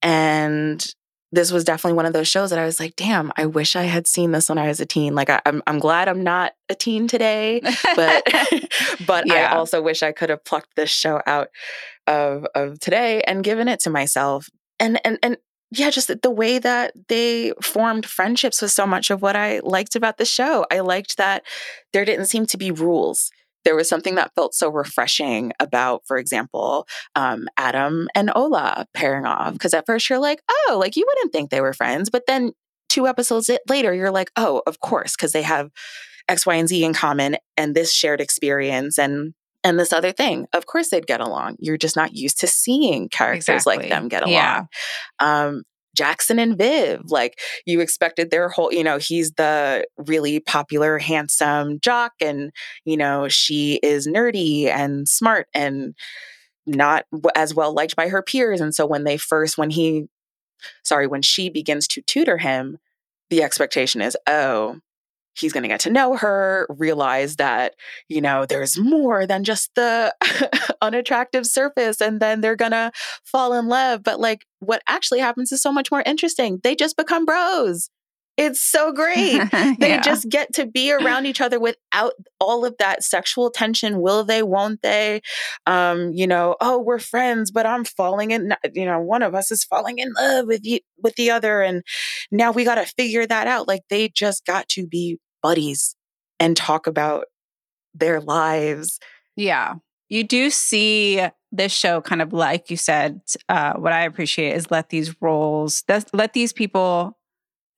and 0.03 0.95
this 1.31 1.53
was 1.53 1.65
definitely 1.65 1.97
one 1.97 2.07
of 2.07 2.13
those 2.13 2.29
shows 2.29 2.51
that 2.51 2.59
I 2.59 2.65
was 2.65 2.81
like, 2.81 2.97
damn, 2.97 3.31
I 3.37 3.47
wish 3.47 3.77
I 3.77 3.83
had 3.83 4.07
seen 4.07 4.31
this 4.33 4.49
when 4.49 4.57
I 4.57 4.69
was 4.69 4.81
a 4.81 4.87
teen. 4.87 5.15
Like 5.15 5.29
I, 5.29 5.41
I'm 5.45 5.63
I'm 5.67 5.79
glad 5.79 6.09
I'm 6.09 6.23
not 6.23 6.53
a 6.69 6.75
teen 6.75 7.07
today, 7.07 7.61
but 7.95 8.27
but 9.07 9.31
I 9.31 9.47
also 9.47 9.83
wish 9.83 10.03
I 10.03 10.13
could 10.13 10.31
have 10.31 10.45
plucked 10.45 10.75
this 10.77 10.91
show 10.91 11.21
out 11.27 11.49
of 12.07 12.47
of 12.55 12.81
today 12.81 13.23
and 13.23 13.45
given 13.45 13.69
it 13.69 13.81
to 13.81 13.91
myself. 13.91 14.49
And 14.81 15.01
and 15.05 15.19
and 15.23 15.37
yeah, 15.71 15.91
just 15.91 16.11
the 16.23 16.31
way 16.31 16.59
that 16.59 16.95
they 17.09 17.53
formed 17.63 18.07
friendships 18.07 18.63
was 18.63 18.73
so 18.73 18.87
much 18.87 19.11
of 19.11 19.21
what 19.21 19.37
I 19.37 19.61
liked 19.61 19.97
about 19.97 20.17
the 20.17 20.25
show. 20.25 20.65
I 20.71 20.81
liked 20.81 21.19
that 21.19 21.45
there 21.93 22.07
didn't 22.07 22.27
seem 22.27 22.47
to 22.47 22.57
be 22.57 22.71
rules. 22.71 23.31
There 23.69 23.77
was 23.77 23.87
something 23.87 24.15
that 24.15 24.33
felt 24.35 24.55
so 24.55 24.71
refreshing 24.71 25.53
about, 25.61 26.01
for 26.07 26.17
example, 26.17 26.89
um, 27.15 27.49
Adam 27.59 28.09
and 28.15 28.33
Ola 28.35 28.87
pairing 28.95 29.27
off. 29.27 29.53
Because 29.53 29.75
at 29.75 29.85
first 29.85 30.09
you're 30.09 30.19
like, 30.19 30.41
oh, 30.51 30.79
like 30.81 30.97
you 30.97 31.05
wouldn't 31.07 31.35
think 31.35 31.51
they 31.51 31.61
were 31.61 31.75
friends. 31.75 32.09
But 32.09 32.23
then 32.27 32.53
two 32.89 33.07
episodes 33.07 33.51
later, 33.69 33.93
you're 33.93 34.11
like, 34.11 34.31
oh, 34.37 34.63
of 34.67 34.81
course, 34.81 35.15
because 35.15 35.33
they 35.33 35.43
have 35.43 35.69
X, 36.31 36.47
Y, 36.47 36.55
and 36.55 36.67
Z 36.67 36.83
in 36.83 36.95
common 36.95 37.37
and 37.59 37.75
this 37.75 37.93
shared 37.93 38.23
experience. 38.23 38.99
And 38.99 39.35
and 39.65 39.79
this 39.79 39.93
other 39.93 40.13
thing. 40.13 40.47
Of 40.55 40.65
course, 40.65 40.89
they'd 40.89 41.07
get 41.07 41.21
along. 41.21 41.57
You're 41.59 41.77
just 41.77 41.97
not 41.97 42.15
used 42.15 42.41
to 42.41 42.47
seeing 42.47 43.11
characters 43.11 43.67
exactly. 43.67 43.77
like 43.77 43.91
them 43.91 44.09
get 44.09 44.23
along. 44.23 44.33
Yeah. 44.33 44.63
Um, 45.19 45.65
Jackson 45.99 46.39
and 46.39 46.57
Viv, 46.57 47.11
like 47.11 47.41
you 47.67 47.81
expected 47.81 48.31
their 48.31 48.49
whole, 48.49 48.73
you 48.73 48.85
know, 48.85 48.99
he's 48.99 49.33
the 49.33 49.85
really 50.07 50.39
popular, 50.39 50.99
handsome 50.99 51.81
jock, 51.81 52.13
and, 52.21 52.53
you 52.85 52.97
know, 52.97 53.27
she 53.27 53.81
is 53.83 54.07
nerdy 54.07 54.67
and 54.67 55.09
smart 55.09 55.49
and 55.53 55.97
not 56.67 57.05
as 57.35 57.53
well 57.53 57.75
liked 57.75 57.97
by 57.97 58.09
her 58.09 58.23
peers. 58.23 58.61
And 58.61 58.73
so 58.73 58.87
when 58.87 59.03
they 59.03 59.17
first, 59.17 59.59
when 59.59 59.71
he, 59.71 60.07
sorry, 60.85 61.09
when 61.09 61.23
she 61.23 61.51
begins 61.51 61.89
to 61.89 62.03
tutor 62.03 62.39
him, 62.39 62.79
the 63.29 63.43
expectation 63.43 64.01
is, 64.01 64.17
oh, 64.29 64.79
he's 65.39 65.53
going 65.53 65.63
to 65.63 65.69
get 65.69 65.81
to 65.81 65.91
know 65.91 66.17
her, 66.17 66.67
realize 66.69 67.37
that, 67.37 67.75
you 68.09 68.21
know, 68.21 68.47
there's 68.47 68.79
more 68.79 69.27
than 69.27 69.45
just 69.45 69.75
the 69.75 70.15
unattractive 70.83 71.47
surface, 71.47 72.01
and 72.01 72.21
then 72.21 72.41
they're 72.41 72.57
going 72.57 72.73
to 72.73 72.93
fall 73.25 73.53
in 73.53 73.69
love. 73.69 74.03
But 74.03 74.21
like 74.21 74.47
what 74.61 74.83
actually 74.89 75.21
happens 75.21 75.53
is 75.53 75.63
so 75.63 75.73
much 75.73 75.91
more 75.91 76.03
interesting. 76.05 76.61
They 76.63 76.75
just 76.75 76.97
become 76.97 77.25
bros. 77.25 77.91
It's 78.39 78.61
so 78.61 78.93
great. 78.93 79.43
They 79.81 79.91
yeah. 79.91 80.01
just 80.01 80.29
get 80.29 80.55
to 80.55 80.67
be 80.67 80.93
around 80.93 81.27
each 81.27 81.41
other 81.41 81.59
without 81.61 82.13
all 82.41 82.65
of 82.65 82.77
that 82.79 83.03
sexual 83.03 83.51
tension. 83.51 84.01
Will 84.01 84.25
they? 84.25 84.43
Won't 84.43 84.83
they? 84.83 85.21
Um, 85.67 86.13
you 86.13 86.27
know, 86.27 86.57
oh, 86.61 86.79
we're 86.79 87.01
friends, 87.01 87.51
but 87.51 87.67
I'm 87.67 87.85
falling 87.85 88.31
in. 88.31 88.55
You 88.73 88.87
know, 88.87 89.01
one 89.01 89.23
of 89.23 89.35
us 89.35 89.51
is 89.51 89.65
falling 89.65 89.99
in 89.99 90.13
love 90.13 90.47
with 90.47 90.65
you 90.65 90.79
with 91.03 91.17
the 91.17 91.31
other, 91.31 91.61
and 91.61 91.83
now 92.31 92.53
we 92.53 92.65
got 92.65 92.77
to 92.77 92.87
figure 92.87 93.27
that 93.27 93.47
out. 93.47 93.67
Like 93.67 93.83
they 93.91 94.09
just 94.09 94.47
got 94.47 94.69
to 94.71 94.87
be 94.87 95.19
buddies 95.43 95.97
and 96.41 96.57
talk 96.57 96.87
about 96.87 97.27
their 97.95 98.21
lives. 98.21 99.01
Yeah. 99.37 99.75
You 100.09 100.25
do 100.25 100.51
see 100.51 101.27
this 101.53 101.73
show 101.73 102.01
kind 102.01 102.23
of 102.23 102.33
like 102.33 102.71
you 102.71 102.77
said, 102.77 103.21
uh, 103.49 103.75
what 103.75 103.93
I 103.93 104.03
appreciate 104.03 104.55
is 104.55 104.71
let 104.71 104.91
these 104.91 105.21
roles, 105.21 105.85
let 106.13 106.33
these 106.33 106.53
people, 106.53 107.19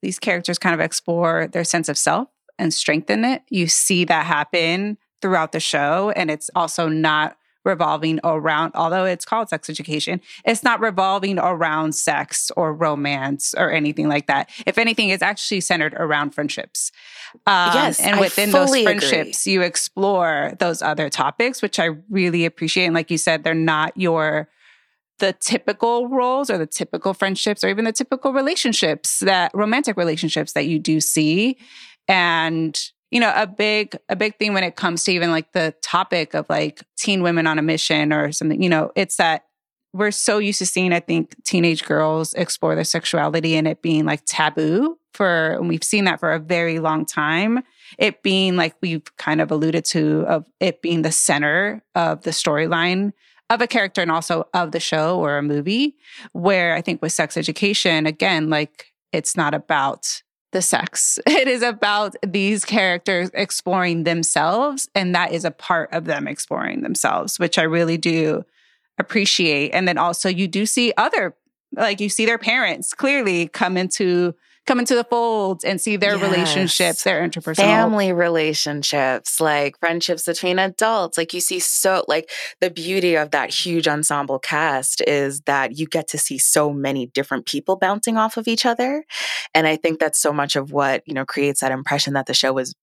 these 0.03 0.19
characters 0.19 0.59
kind 0.59 0.75
of 0.75 0.81
explore 0.81 1.49
their 1.49 1.65
sense 1.65 1.89
of 1.89 1.99
self 1.99 2.29
and 2.59 2.73
strengthen 2.75 3.25
it. 3.25 3.43
You 3.49 3.67
see 3.69 4.05
that 4.05 4.27
happen 4.27 4.99
throughout 5.23 5.53
the 5.53 5.61
show. 5.61 6.13
And 6.17 6.31
it's 6.31 6.51
also 6.55 6.89
not 6.89 7.37
revolving 7.65 8.21
around, 8.25 8.73
although 8.75 9.05
it's 9.05 9.25
called 9.25 9.49
sex 9.49 9.69
education, 9.69 10.21
it's 10.45 10.63
not 10.63 10.81
revolving 10.81 11.39
around 11.39 11.95
sex 11.95 12.51
or 12.57 12.75
romance 12.75 13.55
or 13.57 13.71
anything 13.71 14.09
like 14.09 14.27
that. 14.27 14.51
If 14.67 14.79
anything, 14.79 15.11
it's 15.11 15.23
actually 15.23 15.61
centered 15.61 15.95
around 15.95 16.35
friendships. 16.35 16.91
Um, 17.47 17.71
yes, 17.75 18.01
and 18.01 18.19
within 18.19 18.51
those 18.51 18.71
friendships, 18.71 19.47
agree. 19.47 19.53
you 19.53 19.63
explore 19.63 20.55
those 20.59 20.83
other 20.83 21.09
topics, 21.09 21.63
which 21.63 21.79
I 21.79 21.91
really 22.09 22.45
appreciate. 22.45 22.87
And 22.87 22.95
like 22.95 23.11
you 23.11 23.19
said, 23.19 23.45
they're 23.45 23.55
not 23.55 23.97
your 23.97 24.49
the 25.21 25.35
typical 25.35 26.09
roles 26.09 26.51
or 26.51 26.59
the 26.59 26.67
typical 26.67 27.15
friendships 27.15 27.63
or 27.63 27.69
even 27.69 27.85
the 27.85 27.93
typical 27.93 28.33
relationships 28.33 29.21
that 29.21 29.51
romantic 29.55 29.97
relationships 29.99 30.55
that 30.55 30.67
you 30.67 30.79
do 30.79 30.99
see 30.99 31.59
and 32.09 32.91
you 33.11 33.21
know 33.21 33.33
a 33.35 33.47
big 33.47 33.97
a 34.09 34.17
big 34.17 34.37
thing 34.39 34.55
when 34.55 34.65
it 34.65 34.77
comes 34.77 35.05
to 35.05 35.13
even 35.13 35.31
like 35.31 35.53
the 35.53 35.75
topic 35.83 36.35
of 36.35 36.47
like 36.49 36.83
teen 36.97 37.23
women 37.23 37.47
on 37.47 37.59
a 37.59 37.63
mission 37.63 38.13
or 38.13 38.33
something 38.33 38.63
you 38.63 38.69
know 38.69 38.91
it's 38.95 39.17
that 39.17 39.45
we're 39.93 40.11
so 40.11 40.39
used 40.39 40.59
to 40.59 40.67
seeing 40.67 40.93
i 40.93 41.01
think 41.01 41.35
teenage 41.45 41.85
girls 41.85 42.35
explore 42.35 42.75
their 42.75 42.85
sexuality 42.85 43.57
and 43.57 43.67
it 43.67 43.83
being 43.83 44.05
like 44.05 44.23
taboo 44.27 44.97
for 45.13 45.53
and 45.53 45.69
we've 45.69 45.85
seen 45.85 46.05
that 46.05 46.21
for 46.21 46.33
a 46.33 46.39
very 46.39 46.79
long 46.79 47.05
time. 47.05 47.63
It 47.99 48.23
being 48.23 48.57
like 48.57 48.75
we've 48.81 49.05
kind 49.17 49.41
of 49.41 49.51
alluded 49.51 49.85
to 49.87 50.25
of 50.27 50.47
it 50.61 50.83
being 50.83 51.03
the 51.03 51.13
center 51.13 51.83
of 51.95 52.23
the 52.23 52.31
storyline 52.31 53.13
of 53.49 53.61
a 53.61 53.67
character 53.67 54.01
and 54.01 54.11
also 54.11 54.49
of 54.55 54.71
the 54.73 54.81
show 54.81 55.19
or 55.19 55.37
a 55.37 55.43
movie 55.43 55.97
where 56.33 56.75
i 56.75 56.81
think 56.81 57.03
with 57.03 57.11
sex 57.11 57.37
education 57.37 58.07
again 58.07 58.49
like 58.49 58.93
it's 59.13 59.37
not 59.37 59.55
about 59.55 60.23
the 60.53 60.63
sex. 60.63 61.19
It 61.27 61.49
is 61.49 61.63
about 61.63 62.17
these 62.27 62.65
characters 62.65 63.31
exploring 63.33 64.05
themselves, 64.05 64.89
and 64.95 65.15
that 65.15 65.33
is 65.33 65.45
a 65.45 65.51
part 65.51 65.93
of 65.93 66.05
them 66.05 66.29
exploring 66.29 66.83
themselves, 66.83 67.39
which 67.39 67.59
I 67.59 67.63
really 67.63 67.97
do 67.97 68.45
appreciate. 68.99 69.71
And 69.71 69.89
then 69.89 69.97
also, 69.97 70.29
you 70.29 70.47
do 70.47 70.67
see 70.67 70.93
other, 70.97 71.35
like 71.73 72.01
you 72.01 72.09
see 72.09 72.27
their 72.27 72.39
parents 72.39 72.93
clearly 72.93 73.49
come 73.49 73.77
into 73.77 74.35
come 74.67 74.79
into 74.79 74.95
the 74.95 75.05
fold 75.05 75.65
and 75.65 75.81
see 75.81 75.97
their 75.97 76.17
yes. 76.17 76.23
relationships, 76.23 77.03
their 77.03 77.27
interpersonal 77.27 77.57
family 77.57 78.13
relationships, 78.13 79.41
like 79.41 79.79
friendships 79.81 80.27
between 80.27 80.59
adults. 80.59 81.19
Like 81.19 81.35
you 81.35 81.41
see 81.41 81.59
so 81.59 82.05
like 82.09 82.31
the 82.61 82.71
beauty 82.71 83.17
of 83.17 83.31
that 83.33 83.51
huge 83.51 83.89
ensemble 83.89 84.39
cast 84.39 85.01
is 85.07 85.41
that 85.43 85.79
you 85.79 85.87
get 85.87 86.09
to 86.09 86.19
see 86.19 86.39
so 86.39 86.73
many 86.73 87.07
different 87.07 87.47
people 87.47 87.77
bouncing 87.77 88.17
off 88.17 88.37
of 88.37 88.47
each 88.47 88.67
other. 88.67 89.05
And 89.55 89.67
I 89.67 89.77
think 89.77 89.99
that's 89.99 90.21
so 90.21 90.33
much 90.33 90.57
of 90.57 90.73
what, 90.73 91.03
you 91.07 91.15
know, 91.15 91.25
creates 91.25 91.61
that 91.61 91.73
impression 91.73 92.15
that 92.15 92.27
the 92.27 92.35
show 92.35 92.53
was 92.53 92.75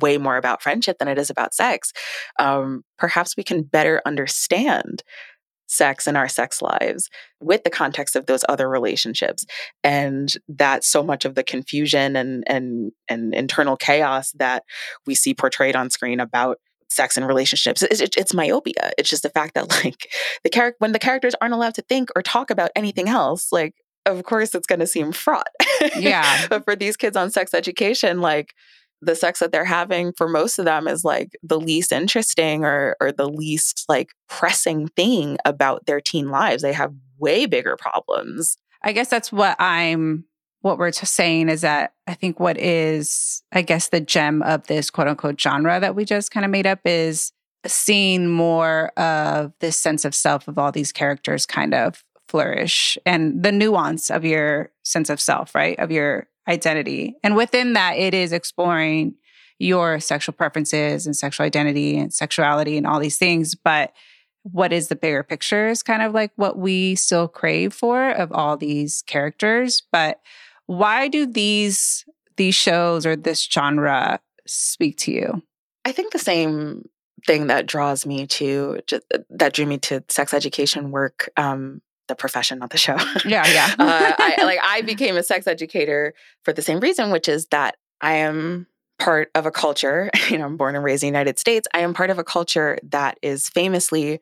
way 0.00 0.18
more 0.18 0.36
about 0.36 0.62
friendship 0.62 0.98
than 0.98 1.08
it 1.08 1.18
is 1.18 1.30
about 1.30 1.54
sex. 1.54 1.92
Um, 2.38 2.82
perhaps 2.98 3.36
we 3.36 3.44
can 3.44 3.62
better 3.62 4.02
understand 4.04 5.02
sex 5.68 6.06
and 6.06 6.16
our 6.16 6.28
sex 6.28 6.60
lives 6.60 7.08
with 7.40 7.62
the 7.62 7.70
context 7.70 8.16
of 8.16 8.26
those 8.26 8.44
other 8.48 8.68
relationships. 8.68 9.44
And 9.84 10.34
that 10.48 10.82
so 10.82 11.02
much 11.02 11.24
of 11.24 11.34
the 11.34 11.44
confusion 11.44 12.16
and 12.16 12.42
and 12.46 12.92
and 13.08 13.34
internal 13.34 13.76
chaos 13.76 14.32
that 14.32 14.64
we 15.06 15.14
see 15.14 15.34
portrayed 15.34 15.76
on 15.76 15.90
screen 15.90 16.18
about 16.18 16.58
sex 16.90 17.18
and 17.18 17.26
relationships. 17.28 17.82
It's, 17.82 18.00
it's 18.00 18.34
myopia. 18.34 18.92
It's 18.96 19.10
just 19.10 19.22
the 19.22 19.30
fact 19.30 19.54
that 19.54 19.68
like 19.84 20.10
the 20.42 20.50
character 20.50 20.76
when 20.80 20.92
the 20.92 20.98
characters 20.98 21.34
aren't 21.40 21.54
allowed 21.54 21.74
to 21.74 21.82
think 21.82 22.10
or 22.16 22.22
talk 22.22 22.50
about 22.50 22.70
anything 22.74 23.08
else 23.08 23.52
like 23.52 23.74
of 24.06 24.24
course 24.24 24.54
it's 24.54 24.66
going 24.66 24.80
to 24.80 24.86
seem 24.86 25.12
fraught. 25.12 25.48
Yeah. 25.96 26.46
But 26.48 26.64
for 26.64 26.74
these 26.74 26.96
kids 26.96 27.16
on 27.16 27.30
sex 27.30 27.52
education 27.52 28.20
like 28.20 28.54
the 29.00 29.14
sex 29.14 29.40
that 29.40 29.52
they're 29.52 29.64
having 29.64 30.12
for 30.12 30.28
most 30.28 30.58
of 30.58 30.64
them 30.64 30.88
is 30.88 31.04
like 31.04 31.36
the 31.42 31.60
least 31.60 31.92
interesting 31.92 32.64
or 32.64 32.96
or 33.00 33.12
the 33.12 33.28
least 33.28 33.84
like 33.88 34.12
pressing 34.28 34.88
thing 34.88 35.38
about 35.44 35.86
their 35.86 36.00
teen 36.00 36.30
lives. 36.30 36.62
They 36.62 36.72
have 36.72 36.92
way 37.18 37.46
bigger 37.46 37.76
problems. 37.76 38.56
I 38.82 38.92
guess 38.92 39.08
that's 39.08 39.32
what 39.32 39.56
I'm 39.60 40.24
what 40.60 40.78
we're 40.78 40.92
saying 40.92 41.48
is 41.48 41.60
that 41.60 41.92
I 42.06 42.14
think 42.14 42.40
what 42.40 42.58
is 42.58 43.42
I 43.52 43.62
guess 43.62 43.88
the 43.88 44.00
gem 44.00 44.42
of 44.42 44.66
this 44.66 44.90
quote 44.90 45.08
unquote 45.08 45.40
genre 45.40 45.78
that 45.80 45.94
we 45.94 46.04
just 46.04 46.30
kind 46.30 46.44
of 46.44 46.50
made 46.50 46.66
up 46.66 46.80
is 46.84 47.32
seeing 47.66 48.28
more 48.28 48.88
of 48.98 49.52
this 49.60 49.76
sense 49.76 50.04
of 50.04 50.14
self 50.14 50.48
of 50.48 50.58
all 50.58 50.72
these 50.72 50.92
characters 50.92 51.46
kind 51.46 51.74
of 51.74 52.04
flourish 52.28 52.98
and 53.06 53.42
the 53.42 53.52
nuance 53.52 54.10
of 54.10 54.24
your 54.24 54.70
sense 54.84 55.10
of 55.10 55.20
self, 55.20 55.54
right? 55.54 55.78
Of 55.78 55.90
your 55.90 56.28
identity. 56.48 57.14
And 57.22 57.36
within 57.36 57.74
that, 57.74 57.96
it 57.96 58.14
is 58.14 58.32
exploring 58.32 59.14
your 59.58 60.00
sexual 60.00 60.32
preferences 60.32 61.06
and 61.06 61.16
sexual 61.16 61.44
identity 61.44 61.98
and 61.98 62.12
sexuality 62.12 62.76
and 62.76 62.86
all 62.86 63.00
these 63.00 63.18
things. 63.18 63.54
But 63.54 63.92
what 64.42 64.72
is 64.72 64.88
the 64.88 64.96
bigger 64.96 65.22
picture 65.22 65.68
is 65.68 65.82
kind 65.82 66.02
of 66.02 66.14
like 66.14 66.32
what 66.36 66.58
we 66.58 66.94
still 66.94 67.28
crave 67.28 67.74
for 67.74 68.10
of 68.10 68.32
all 68.32 68.56
these 68.56 69.02
characters. 69.02 69.82
But 69.92 70.20
why 70.66 71.08
do 71.08 71.26
these 71.26 72.04
these 72.36 72.54
shows 72.54 73.04
or 73.04 73.16
this 73.16 73.44
genre 73.44 74.20
speak 74.46 74.96
to 74.98 75.12
you? 75.12 75.42
I 75.84 75.92
think 75.92 76.12
the 76.12 76.18
same 76.18 76.88
thing 77.26 77.48
that 77.48 77.66
draws 77.66 78.06
me 78.06 78.26
to 78.26 78.78
that 79.30 79.52
drew 79.52 79.66
me 79.66 79.78
to 79.78 80.04
sex 80.08 80.32
education 80.32 80.90
work 80.90 81.30
um, 81.36 81.82
the 82.08 82.14
profession, 82.14 82.58
not 82.58 82.70
the 82.70 82.78
show. 82.78 82.96
Yeah, 83.24 83.46
yeah. 83.46 83.74
uh, 83.78 84.12
I, 84.18 84.44
like 84.44 84.58
I 84.62 84.82
became 84.82 85.16
a 85.16 85.22
sex 85.22 85.46
educator 85.46 86.14
for 86.44 86.52
the 86.52 86.62
same 86.62 86.80
reason, 86.80 87.10
which 87.10 87.28
is 87.28 87.46
that 87.46 87.76
I 88.00 88.14
am 88.14 88.66
part 88.98 89.30
of 89.34 89.46
a 89.46 89.50
culture. 89.50 90.10
You 90.30 90.38
know, 90.38 90.46
I'm 90.46 90.56
born 90.56 90.74
and 90.74 90.84
raised 90.84 91.02
in 91.02 91.06
the 91.06 91.18
United 91.18 91.38
States. 91.38 91.66
I 91.72 91.80
am 91.80 91.94
part 91.94 92.10
of 92.10 92.18
a 92.18 92.24
culture 92.24 92.78
that 92.90 93.18
is 93.22 93.48
famously 93.48 94.20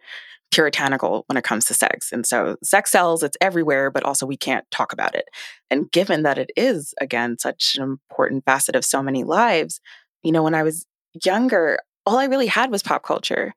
puritanical 0.53 1.25
when 1.27 1.37
it 1.37 1.45
comes 1.45 1.65
to 1.67 1.75
sex. 1.75 2.13
And 2.13 2.25
so 2.25 2.57
sex 2.63 2.91
sells, 2.93 3.23
it's 3.23 3.37
everywhere, 3.41 3.91
but 3.91 4.05
also 4.05 4.27
we 4.27 4.37
can't 4.37 4.65
talk 4.71 4.93
about 4.93 5.15
it. 5.15 5.29
And 5.71 5.91
given 5.91 6.23
that 6.23 6.39
it 6.39 6.51
is, 6.57 6.95
again, 7.01 7.39
such 7.39 7.77
an 7.77 7.83
important 7.83 8.45
facet 8.45 8.77
of 8.77 8.85
so 8.85 9.03
many 9.03 9.25
lives, 9.25 9.81
you 10.23 10.33
know, 10.33 10.43
when 10.43 10.55
I 10.55 10.63
was 10.63 10.87
younger, 11.25 11.81
all 12.05 12.19
I 12.19 12.27
really 12.27 12.47
had 12.47 12.71
was 12.71 12.83
pop 12.83 13.03
culture. 13.03 13.55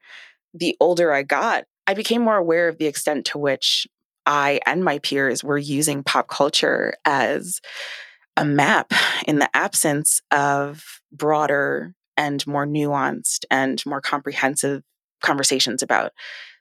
The 0.53 0.75
older 0.79 1.13
I 1.13 1.23
got, 1.23 1.65
I 1.85 1.93
became 1.93 2.23
more 2.23 2.37
aware 2.37 2.67
of 2.67 2.77
the 2.77 2.87
extent 2.87 3.25
to 3.27 3.37
which 3.37 3.87
I 4.29 4.59
and 4.67 4.85
my 4.85 4.99
peers 4.99 5.43
were 5.43 5.57
using 5.57 6.03
pop 6.03 6.29
culture 6.29 6.93
as 7.03 7.59
a 8.37 8.45
map 8.45 8.93
in 9.27 9.39
the 9.39 9.49
absence 9.57 10.21
of 10.31 11.01
broader 11.11 11.95
and 12.15 12.45
more 12.45 12.67
nuanced 12.67 13.45
and 13.49 13.83
more 13.87 14.01
comprehensive 14.01 14.83
conversations 15.23 15.81
about 15.81 16.11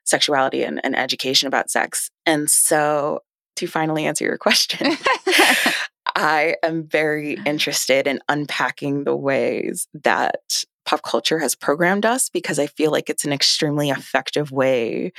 sexuality 0.05 0.63
and, 0.63 0.81
and 0.83 0.97
education 0.97 1.47
about 1.47 1.71
sex. 1.71 2.11
And 2.25 2.49
so, 2.49 3.21
to 3.57 3.67
finally 3.67 4.07
answer 4.07 4.25
your 4.25 4.39
question, 4.39 4.97
I 6.17 6.57
am 6.63 6.85
very 6.89 7.39
interested 7.45 8.07
in 8.07 8.21
unpacking 8.31 9.05
the 9.05 9.17
ways 9.17 9.89
that 9.93 10.65
pop 10.87 11.03
culture 11.03 11.39
has 11.39 11.55
programmed 11.55 12.07
us 12.07 12.31
because 12.31 12.59
I 12.59 12.67
feel 12.67 12.91
like 12.91 13.11
it's 13.11 13.27
an 13.27 13.33
extremely 13.33 13.91
effective 13.91 14.51
way 14.51 15.13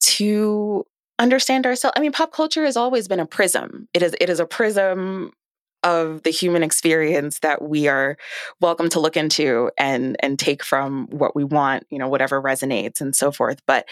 to 0.00 0.84
understand 1.18 1.66
ourselves. 1.66 1.94
I 1.96 2.00
mean, 2.00 2.12
pop 2.12 2.32
culture 2.32 2.64
has 2.64 2.76
always 2.76 3.08
been 3.08 3.20
a 3.20 3.26
prism. 3.26 3.88
It 3.94 4.02
is 4.02 4.14
it 4.20 4.28
is 4.28 4.40
a 4.40 4.46
prism 4.46 5.32
of 5.82 6.22
the 6.22 6.30
human 6.30 6.62
experience 6.62 7.40
that 7.40 7.60
we 7.62 7.88
are 7.88 8.16
welcome 8.60 8.88
to 8.88 9.00
look 9.00 9.16
into 9.16 9.70
and 9.78 10.16
and 10.20 10.38
take 10.38 10.64
from 10.64 11.06
what 11.10 11.36
we 11.36 11.44
want, 11.44 11.84
you 11.90 11.98
know, 11.98 12.08
whatever 12.08 12.40
resonates 12.40 13.00
and 13.00 13.14
so 13.14 13.30
forth. 13.30 13.60
But 13.66 13.86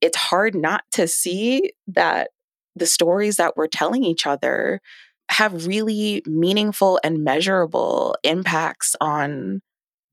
it's 0.00 0.16
hard 0.16 0.54
not 0.54 0.84
to 0.92 1.08
see 1.08 1.72
that 1.88 2.30
the 2.76 2.86
stories 2.86 3.36
that 3.36 3.56
we're 3.56 3.66
telling 3.66 4.04
each 4.04 4.26
other 4.26 4.80
have 5.30 5.66
really 5.66 6.22
meaningful 6.26 7.00
and 7.04 7.24
measurable 7.24 8.16
impacts 8.22 8.96
on 9.00 9.60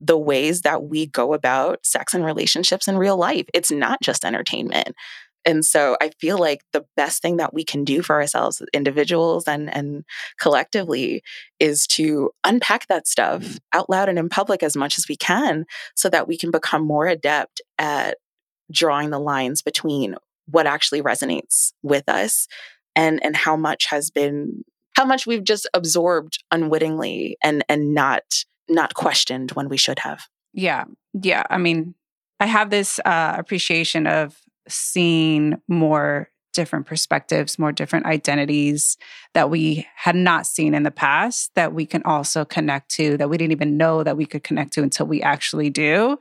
the 0.00 0.18
ways 0.18 0.62
that 0.62 0.84
we 0.84 1.06
go 1.06 1.34
about 1.34 1.84
sex 1.84 2.14
and 2.14 2.24
relationships 2.24 2.86
in 2.86 2.96
real 2.96 3.16
life. 3.16 3.46
It's 3.52 3.70
not 3.70 4.00
just 4.00 4.24
entertainment. 4.24 4.94
And 5.44 5.64
so 5.64 5.96
I 6.00 6.10
feel 6.20 6.38
like 6.38 6.62
the 6.72 6.84
best 6.96 7.22
thing 7.22 7.38
that 7.38 7.54
we 7.54 7.64
can 7.64 7.84
do 7.84 8.02
for 8.02 8.16
ourselves, 8.16 8.62
individuals 8.72 9.48
and, 9.48 9.72
and 9.74 10.04
collectively, 10.38 11.22
is 11.58 11.86
to 11.88 12.30
unpack 12.44 12.86
that 12.88 13.08
stuff 13.08 13.42
mm. 13.42 13.58
out 13.72 13.88
loud 13.88 14.08
and 14.08 14.18
in 14.18 14.28
public 14.28 14.62
as 14.62 14.76
much 14.76 14.98
as 14.98 15.08
we 15.08 15.16
can 15.16 15.64
so 15.94 16.08
that 16.08 16.28
we 16.28 16.36
can 16.36 16.50
become 16.50 16.82
more 16.82 17.06
adept 17.06 17.60
at 17.78 18.18
drawing 18.70 19.10
the 19.10 19.20
lines 19.20 19.62
between 19.62 20.16
what 20.46 20.66
actually 20.66 21.02
resonates 21.02 21.72
with 21.82 22.08
us 22.08 22.46
and 22.96 23.22
and 23.22 23.36
how 23.36 23.56
much 23.56 23.86
has 23.86 24.10
been 24.10 24.64
how 24.94 25.04
much 25.04 25.26
we've 25.26 25.44
just 25.44 25.68
absorbed 25.74 26.42
unwittingly 26.50 27.36
and 27.42 27.64
and 27.68 27.94
not 27.94 28.22
not 28.68 28.94
questioned 28.94 29.52
when 29.52 29.68
we 29.68 29.76
should 29.76 30.00
have. 30.00 30.26
Yeah. 30.52 30.84
Yeah. 31.14 31.44
I 31.48 31.58
mean, 31.58 31.94
I 32.40 32.46
have 32.46 32.70
this 32.70 33.00
uh, 33.04 33.34
appreciation 33.38 34.06
of 34.06 34.36
seeing 34.68 35.60
more 35.68 36.30
different 36.52 36.86
perspectives, 36.86 37.58
more 37.58 37.72
different 37.72 38.06
identities 38.06 38.96
that 39.34 39.50
we 39.50 39.86
had 39.94 40.16
not 40.16 40.46
seen 40.46 40.74
in 40.74 40.82
the 40.82 40.90
past 40.90 41.50
that 41.54 41.72
we 41.72 41.86
can 41.86 42.02
also 42.02 42.44
connect 42.44 42.90
to, 42.90 43.16
that 43.16 43.30
we 43.30 43.36
didn't 43.36 43.52
even 43.52 43.76
know 43.76 44.02
that 44.02 44.16
we 44.16 44.26
could 44.26 44.42
connect 44.42 44.72
to 44.72 44.82
until 44.82 45.06
we 45.06 45.22
actually 45.22 45.70
do. 45.70 46.18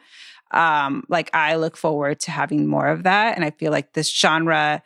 Um, 0.52 1.04
like 1.10 1.34
I 1.34 1.56
look 1.56 1.76
forward 1.76 2.20
to 2.22 2.32
having 2.32 2.68
more 2.68 2.88
of 2.88 3.04
that. 3.04 3.36
And 3.36 3.44
I 3.44 3.52
feel 3.52 3.72
like 3.72 3.94
this 3.94 4.14
genre 4.14 4.84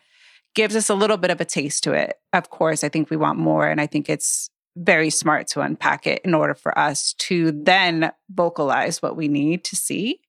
gives 0.55 0.76
us 0.76 0.89
a 0.89 0.95
little 0.95 1.18
bit 1.18 1.32
of 1.32 1.41
a 1.41 1.45
taste 1.45 1.84
to 1.84 1.93
it. 1.93 2.18
Of 2.34 2.49
course, 2.49 2.84
I 2.84 2.89
think 2.89 3.09
we 3.09 3.18
want 3.18 3.38
more. 3.38 3.68
And 3.68 3.82
I 3.82 3.88
think 3.88 4.09
it's 4.09 4.49
very 4.78 5.09
smart 5.09 5.47
to 5.47 5.62
unpack 5.62 6.07
it 6.07 6.22
in 6.24 6.34
order 6.34 6.53
for 6.53 6.78
us 6.78 7.14
to 7.14 7.51
then 7.51 8.12
vocalize 8.30 9.01
what 9.01 9.18
we 9.18 9.28
need 9.28 9.64
to 9.66 9.76
see. 9.76 10.22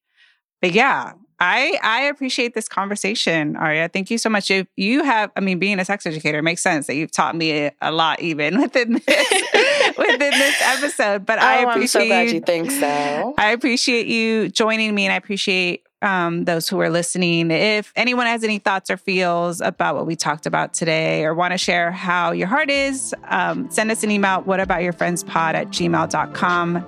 But 0.61 0.73
yeah, 0.73 1.13
I 1.39 1.77
I 1.81 2.03
appreciate 2.03 2.53
this 2.53 2.67
conversation, 2.67 3.55
Aria. 3.55 3.89
Thank 3.89 4.11
you 4.11 4.17
so 4.17 4.29
much. 4.29 4.49
You, 4.49 4.65
you 4.75 5.03
have, 5.03 5.31
I 5.35 5.39
mean, 5.39 5.59
being 5.59 5.79
a 5.79 5.85
sex 5.85 6.05
educator 6.05 6.41
makes 6.41 6.61
sense 6.61 6.87
that 6.87 6.95
you've 6.95 7.11
taught 7.11 7.35
me 7.35 7.71
a, 7.81 7.91
lot 7.91 8.21
even 8.21 8.59
within 8.61 8.93
this 8.93 9.03
within 9.97 10.31
this 10.31 10.61
episode. 10.61 11.25
But 11.25 11.39
oh, 11.39 11.45
I 11.45 11.55
appreciate 11.57 11.81
I'm 11.81 11.87
so 11.87 12.05
glad 12.07 12.27
you, 12.29 12.33
you 12.35 12.41
think 12.41 12.71
so. 12.71 13.33
I 13.37 13.51
appreciate 13.51 14.07
you 14.07 14.49
joining 14.49 14.93
me, 14.95 15.05
and 15.05 15.13
I 15.13 15.17
appreciate 15.17 15.83
um, 16.03 16.45
those 16.45 16.67
who 16.67 16.79
are 16.79 16.89
listening. 16.89 17.49
If 17.49 17.91
anyone 17.95 18.27
has 18.27 18.43
any 18.43 18.59
thoughts 18.59 18.89
or 18.89 18.97
feels 18.97 19.61
about 19.61 19.95
what 19.95 20.05
we 20.05 20.15
talked 20.15 20.45
about 20.45 20.73
today 20.73 21.23
or 21.23 21.33
want 21.33 21.53
to 21.53 21.57
share 21.57 21.91
how 21.91 22.31
your 22.31 22.47
heart 22.47 22.69
is, 22.69 23.15
um, 23.29 23.69
send 23.71 23.89
us 23.89 24.03
an 24.03 24.11
email, 24.11 24.41
what 24.41 24.59
about 24.59 24.83
your 24.83 24.93
friends 24.93 25.23
pod 25.23 25.55
at 25.55 25.67
gmail.com. 25.69 26.85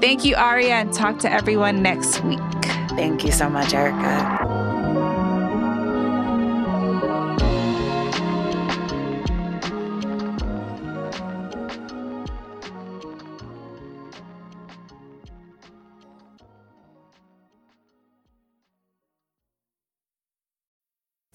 Thank 0.00 0.24
you, 0.24 0.34
Aria, 0.36 0.74
and 0.74 0.92
talk 0.92 1.18
to 1.20 1.32
everyone 1.32 1.82
next 1.82 2.22
week. 2.24 2.40
Thank 2.90 3.24
you 3.24 3.32
so 3.32 3.48
much, 3.48 3.72
Erika. 3.72 4.75